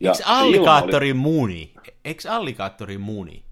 [0.00, 1.14] Ja Eikö alligaattori oli...
[1.14, 1.74] muni?
[2.04, 3.44] Eikö alligaattori muni?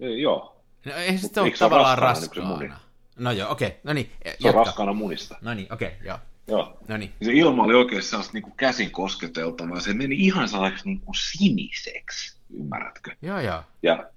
[0.00, 0.62] E, joo.
[0.84, 2.58] No eihän se ole tavallaan raskaana.
[2.58, 2.72] Niin
[3.18, 3.68] No joo, okei.
[3.68, 3.80] Okay.
[3.84, 4.10] No niin,
[4.40, 5.36] Se on raskaana munista.
[5.40, 6.18] No niin, okei, okay, joo.
[6.46, 6.78] Joo.
[6.88, 7.12] No niin.
[7.22, 9.80] Se ilma oli oikein sellaista niin kuin käsin kosketeltavaa.
[9.80, 13.10] Se meni ihan sellaiseksi niin kuin siniseksi, ymmärrätkö?
[13.22, 13.62] Joo, joo.
[13.82, 14.10] Ja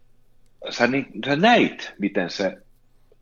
[0.69, 2.57] sä, niin, sä näit, miten se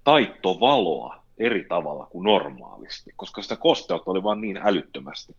[0.03, 5.35] taitto valoa eri tavalla kuin normaalisti, koska sitä kosteutta oli vaan niin älyttömästi.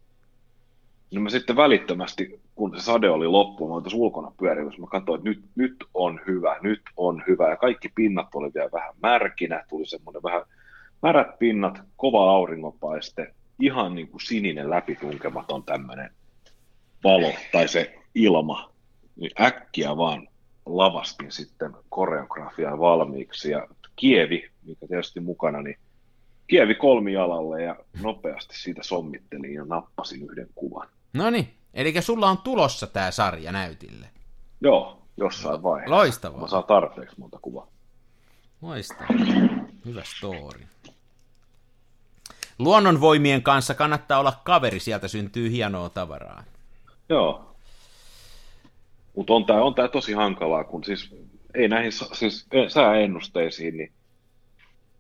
[1.11, 5.18] Niin mä sitten välittömästi, kun se sade oli loppu, mä olin ulkona pyörimässä, mä katsoin,
[5.18, 7.50] että nyt, nyt on hyvä, nyt on hyvä.
[7.50, 10.42] Ja kaikki pinnat oli vielä vähän märkinä, tuli semmoinen vähän
[11.02, 16.11] märät pinnat, kova auringonpaiste, ihan niin kuin sininen läpitunkematon tämmöinen
[17.05, 18.72] valo tai se ilma.
[19.16, 20.28] Niin äkkiä vaan
[20.66, 25.76] lavastin sitten koreografiaa valmiiksi ja Kievi, mikä tietysti mukana, niin
[26.46, 30.88] Kievi kolmialalle ja nopeasti siitä sommittelin ja nappasin yhden kuvan.
[31.12, 34.07] No niin, eli sulla on tulossa tämä sarja näytille.
[34.61, 35.95] Joo, jossain vaiheessa.
[35.95, 36.41] Loistavaa.
[36.41, 37.66] Mä saan tarpeeksi monta kuvaa.
[38.62, 39.16] Loistavaa.
[39.85, 40.66] Hyvä story.
[42.59, 46.45] Luonnonvoimien kanssa kannattaa olla kaveri, sieltä syntyy hienoa tavaraa.
[47.09, 47.55] Joo.
[49.16, 51.14] Mutta on tämä on tää tosi hankalaa, kun siis
[51.55, 53.93] ei näihin siis sääennusteisiin, niin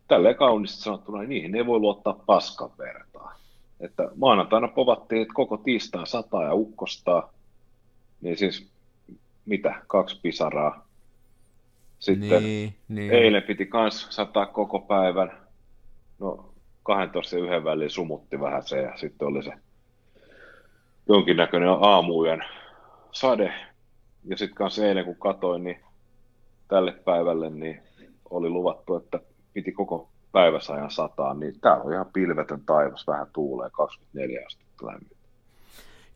[0.08, 3.34] tälleen kauniisti sanottuna, niin niihin ei voi luottaa paskan vertaa.
[3.80, 7.32] Että maanantaina povattiin, että koko tiistain sataa ja ukkostaa,
[8.20, 8.68] niin siis
[9.46, 10.86] mitä, kaksi pisaraa.
[11.98, 13.12] Sitten niin, niin.
[13.12, 15.32] eilen piti kans sataa koko päivän.
[16.18, 19.52] No 12 ja yhden väliin sumutti vähän se ja sitten oli se
[21.08, 22.44] jonkinnäköinen aamujen
[23.12, 23.54] sade.
[24.24, 25.80] Ja sitten kanssa eilen kun katoin, niin
[26.68, 27.82] tälle päivälle niin
[28.30, 29.20] oli luvattu, että
[29.52, 35.14] piti koko päiväsajan sataa, niin täällä on ihan pilvetön taivas, vähän tuulee 24 astetta lämmin.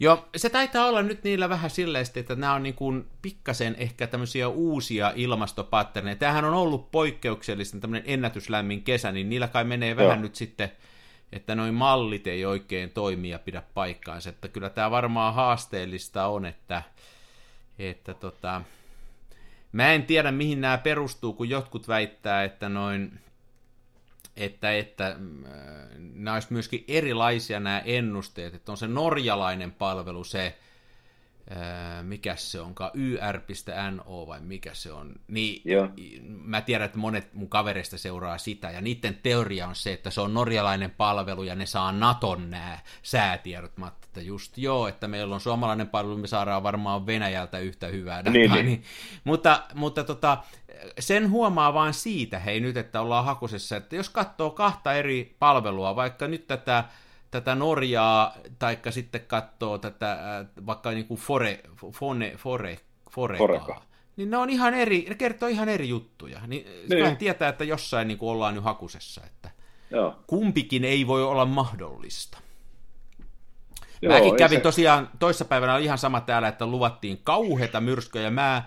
[0.00, 4.06] Joo, se taitaa olla nyt niillä vähän silleesti, että nämä on niin kuin pikkasen ehkä
[4.06, 6.16] tämmöisiä uusia ilmastopatterneja.
[6.16, 9.96] Tämähän on ollut poikkeuksellisen tämmöinen ennätyslämmin kesä, niin niillä kai menee Joo.
[9.98, 10.72] vähän nyt sitten,
[11.32, 14.28] että noin mallit ei oikein toimi ja pidä paikkaansa.
[14.28, 16.82] Että kyllä tämä varmaan haasteellista on, että,
[17.78, 18.62] että tota,
[19.72, 23.20] mä en tiedä mihin nämä perustuu, kun jotkut väittää, että noin
[24.38, 25.16] että, että äh,
[25.98, 30.58] nämä olisi myöskin erilaisia nämä ennusteet, että on se norjalainen palvelu, se
[32.02, 35.88] mikä se onkaan, yr.no vai mikä se on, niin Joo.
[36.26, 40.20] mä tiedän, että monet mun kavereista seuraa sitä, ja niiden teoria on se, että se
[40.20, 43.76] on norjalainen palvelu, ja ne saa Naton nämä säätiedot.
[43.76, 48.18] Mä että just joo, että meillä on suomalainen palvelu, me saadaan varmaan Venäjältä yhtä hyvää
[48.18, 48.32] dataa.
[48.32, 48.66] Niin, niin.
[48.66, 48.82] Niin,
[49.24, 50.38] mutta, mutta tota,
[50.98, 55.96] sen huomaa vaan siitä, hei nyt, että ollaan hakusessa, että jos katsoo kahta eri palvelua,
[55.96, 56.84] vaikka nyt tätä
[57.30, 61.60] tätä Norjaa, taikka sitten katsoo tätä äh, vaikka niin kuin Fore,
[61.92, 62.78] Fone, Fore,
[63.10, 63.82] Forekaa, Foreka.
[64.16, 66.40] niin ne on ihan eri, ne kertoo ihan eri juttuja.
[66.46, 67.16] Niin, niin.
[67.16, 69.50] tietää, että jossain niin kuin ollaan nyt hakusessa, että
[69.90, 70.16] Joo.
[70.26, 72.38] kumpikin ei voi olla mahdollista.
[74.02, 78.62] Joo, Mäkin kävin se- tosiaan, toissapäivänä oli ihan sama täällä, että luvattiin kauheita myrskyjä, mä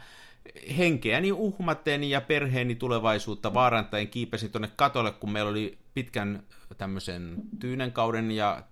[0.78, 6.44] henkeäni uhmaten ja perheeni tulevaisuutta vaarantaen kiipesin tuonne katolle, kun meillä oli pitkän
[6.78, 8.64] tämmöisen tyynenkauden ja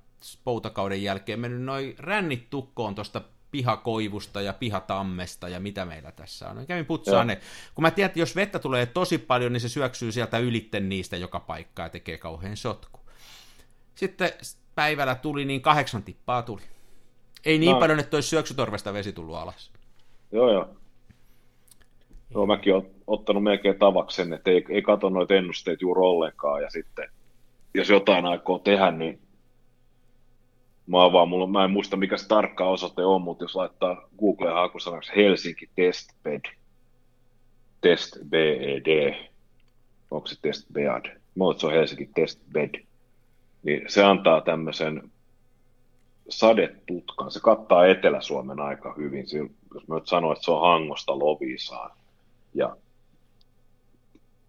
[0.44, 6.66] poutakauden jälkeen mennyt noin rännit tukkoon tuosta pihakoivusta ja pihatammesta ja mitä meillä tässä on.
[6.68, 7.40] Kävin putsaan ne.
[7.76, 11.18] Kun mä tiedän, että jos vettä tulee tosi paljon, niin se syöksyy sieltä ylitten niistä
[11.18, 13.00] joka paikkaa ja tekee kauhean sotku.
[13.96, 14.32] Sitten
[14.76, 16.62] päivällä tuli, niin kahdeksan tippaa tuli.
[17.46, 17.80] Ei niin No.
[17.80, 19.72] paljon, että olisi syöksytorvesta vesi tullut alas.
[20.32, 20.79] Joo, joo.
[22.34, 26.62] Joo, mäkin olen ottanut melkein tavaksi sen, että ei, ei katso noita ennusteita juuri ollenkaan,
[26.62, 27.10] ja sitten
[27.74, 29.20] jos jotain aikoo tehdä, niin
[30.88, 34.10] mä, oon vaan, mulla, mä en muista mikä se tarkka osoite on, mutta jos laittaa
[34.20, 36.42] Googleen hakusanaksi Helsinki Testbed,
[37.82, 39.16] Test BED,
[40.12, 42.86] onko se Test BEAD, mä että se on Helsinki Testbed,
[43.64, 45.12] niin se antaa tämmöisen
[46.30, 47.32] sadetutkan.
[47.32, 49.26] Se kattaa Etelä-Suomen aika hyvin.
[49.74, 51.99] Jos mä nyt sanon, että se on Hangosta Lovisaan
[52.54, 52.76] ja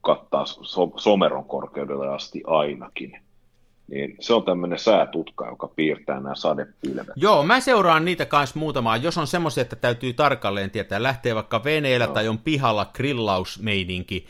[0.00, 3.20] kattaa so- someron korkeudelle asti ainakin,
[3.88, 7.06] niin se on tämmöinen säätutka, joka piirtää nämä sadepilvet.
[7.16, 8.96] Joo, mä seuraan niitä kanssa muutamaa.
[8.96, 14.26] Jos on semmoisia, että täytyy tarkalleen tietää, lähtee vaikka veneellä tai on pihalla grillausmeininki,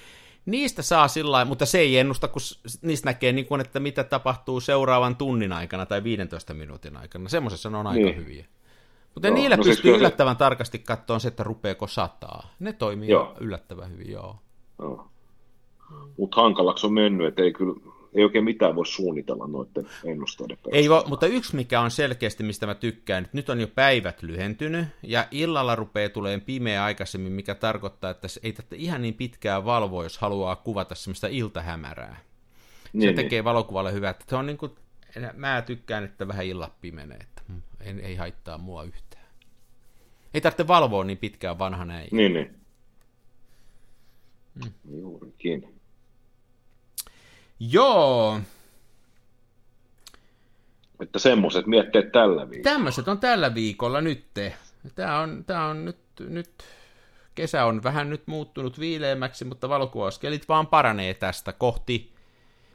[0.46, 2.42] niistä saa sillä mutta se ei ennusta, kun
[2.82, 7.28] niistä näkee, niin kuin, että mitä tapahtuu seuraavan tunnin aikana tai 15 minuutin aikana.
[7.28, 8.16] Semmoisessa ne on aika Niin.
[8.16, 8.44] hyviä.
[9.14, 12.54] Mutta Joo, niillä no siis pystyy se- yllättävän tarkasti katsoa se, että rupeeko sataa.
[12.58, 13.34] Ne toimii Joo.
[13.40, 14.36] yllättävän hyvin, joo.
[14.78, 15.06] No.
[16.18, 17.80] Mutta hankalaksi on mennyt, että ei, kyllä,
[18.14, 20.96] ei oikein mitään voi suunnitella noiden ennusteiden Ei perusteella.
[21.04, 24.86] vo, mutta yksi mikä on selkeästi, mistä mä tykkään, että nyt on jo päivät lyhentynyt,
[25.02, 29.64] ja illalla rupeaa tulemaan pimeä aikaisemmin, mikä tarkoittaa, että se ei tarvitse ihan niin pitkään
[29.64, 32.16] valvoa, jos haluaa kuvata semmoista iltahämärää.
[32.84, 34.72] Se Niin, tekee valokuvalle hyvää, että se on niin kuin,
[35.34, 37.18] mä tykkään, että vähän illat pimenee,
[37.50, 39.24] mm, ei, ei haittaa mua yhtään.
[40.34, 42.08] Ei tarvitse valvoa niin pitkään vanhana ei.
[42.12, 42.54] Niin, niin.
[44.54, 44.72] Mm.
[45.00, 45.74] Juurikin.
[47.60, 48.40] Joo,
[51.00, 52.74] Että semmoiset mietteet tällä viikolla.
[52.74, 54.24] tämmöiset on tällä viikolla nyt.
[54.94, 55.98] Tämä on, tämä on nyt,
[56.28, 56.50] nyt,
[57.34, 62.12] kesä on vähän nyt muuttunut viileämmäksi, mutta valokuvauskelit vaan paranee tästä kohti.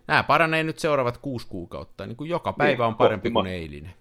[0.07, 3.49] Nämä paranee nyt seuraavat kuusi kuukautta, niin kuin joka päivä Niin, on parempi kuin ma-
[3.49, 3.93] eilinen.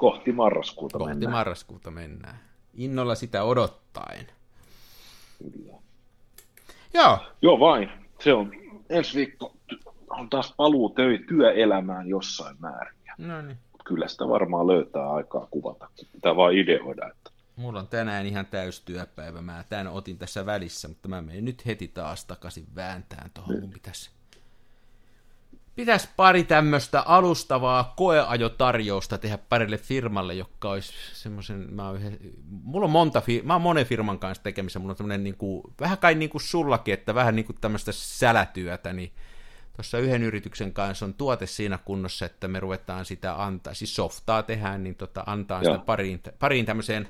[0.00, 1.32] Kohti marraskuuta Kohti mennään.
[1.32, 2.40] marraskuuta mennään.
[2.74, 4.26] Innolla sitä odottaen.
[5.38, 5.74] Kyllä.
[6.94, 7.90] Joo, Joo vain.
[8.20, 8.52] Se on
[8.88, 9.56] ensi viikko
[10.10, 12.94] on taas paluu töi, työelämään jossain määrin.
[13.18, 13.58] No niin.
[13.84, 15.88] Kyllä sitä varmaan löytää aikaa kuvata.
[16.12, 17.08] Pitää vaan ideoida.
[17.08, 17.30] Että...
[17.56, 19.40] Mulla on tänään ihan täys työpäivä.
[19.40, 23.60] Mä tän otin tässä välissä, mutta mä menen nyt heti taas takaisin vääntään tuohon.
[23.60, 24.10] Mun pitäisi
[25.80, 32.18] pitäis pari tämmöistä alustavaa koeajotarjousta tehdä parille firmalle, joka olisi semmoisen, mä oon yhden,
[32.48, 35.98] mulla on monta, mä oon monen firman kanssa tekemissä, mulla on tämmöinen niin kuin, vähän
[35.98, 39.12] kai niin kuin sullakin, että vähän niin kuin tämmöistä sälätyötä, niin
[39.76, 44.42] tuossa yhden yrityksen kanssa on tuote siinä kunnossa, että me ruvetaan sitä antaa, siis softaa
[44.42, 47.08] tehdään, niin tota, antaa sitä pariin, pariin tämmöiseen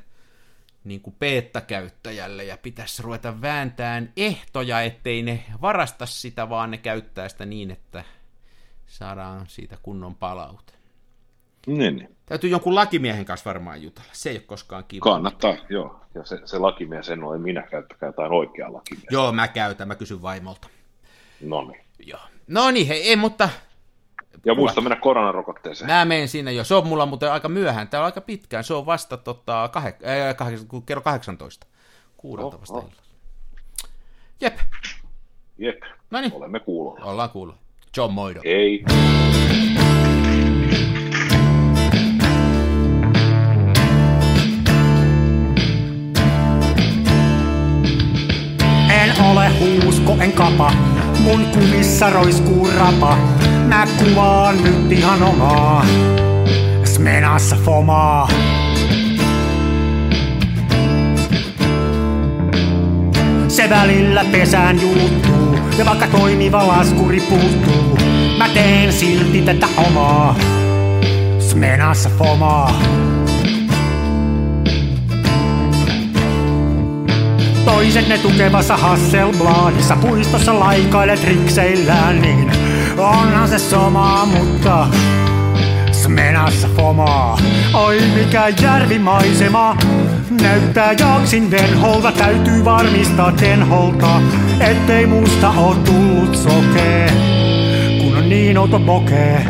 [0.85, 7.29] niin kuin beta-käyttäjälle ja pitäisi ruveta vääntään ehtoja, ettei ne varasta sitä, vaan ne käyttää
[7.29, 8.05] sitä niin, että
[8.91, 10.73] saadaan siitä kunnon palaute.
[11.67, 12.17] Niin, niin.
[12.27, 14.09] Täytyy jonkun lakimiehen kanssa varmaan jutella.
[14.13, 15.03] Se ei ole koskaan kiva.
[15.05, 16.01] Kannattaa, joo.
[16.15, 19.15] Ja se, se lakimies en ole minä, käyttäkää jotain oikeaa lakimiestä.
[19.15, 20.69] Joo, mä käytän, mä kysyn vaimolta.
[21.41, 21.85] No niin.
[22.07, 22.21] Joo.
[22.47, 23.49] No niin, hei, ei, mutta
[24.45, 25.91] Ja muista mennä koronarokotteeseen.
[25.91, 26.65] mä menen sinne jo.
[26.65, 27.89] Se on mulla muuten aika myöhään.
[27.89, 28.65] Täällä on aika pitkään.
[28.65, 29.89] Se on vasta tota, kahe,
[30.29, 31.67] äh, kahdeksan, kerro 18.
[32.17, 32.83] Kuudelta Oh, vasta oh.
[32.85, 33.03] illalla.
[34.41, 34.59] Jep,
[35.59, 37.05] Jep, no niin, olemme kuulolla.
[37.05, 37.55] ollaan kuulla.
[37.97, 38.41] John Moiro.
[38.45, 38.85] Ei.
[48.91, 50.73] En ole huusko, en kapa,
[51.21, 53.17] mun kumissa roiskuu rapa.
[53.67, 55.87] Mä kuvaan nyt ihan omaa,
[56.85, 58.29] smenassa fomaa.
[63.49, 65.40] Se välillä pesään juttu
[65.81, 67.99] ja vaikka toimiva laskuri puuttuu,
[68.39, 70.37] mä teen silti tätä omaa.
[71.39, 72.83] Smenassa fomaa.
[77.65, 82.53] Toiset ne tukevassa Hasselbladissa puistossa laikailet rikseillään, niin
[82.99, 84.87] onhan se somaa, mutta
[85.93, 87.39] Smenassa fomaa.
[87.75, 89.77] Oi mikä järvimaisema,
[90.43, 94.21] näyttää jaksin venholta, täytyy varmistaa tenholta,
[94.61, 97.13] ettei musta oo tullut sokee,
[98.01, 99.47] kun on niin outo pokee.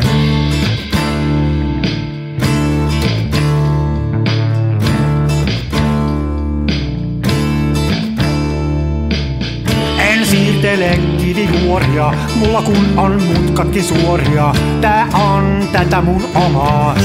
[9.99, 14.53] En siirtele kivijuoria, mulla kun on mutkatkin suoria.
[14.81, 16.95] Tää on tätä mun omaa,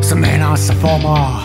[0.00, 1.44] smenassa fomaa.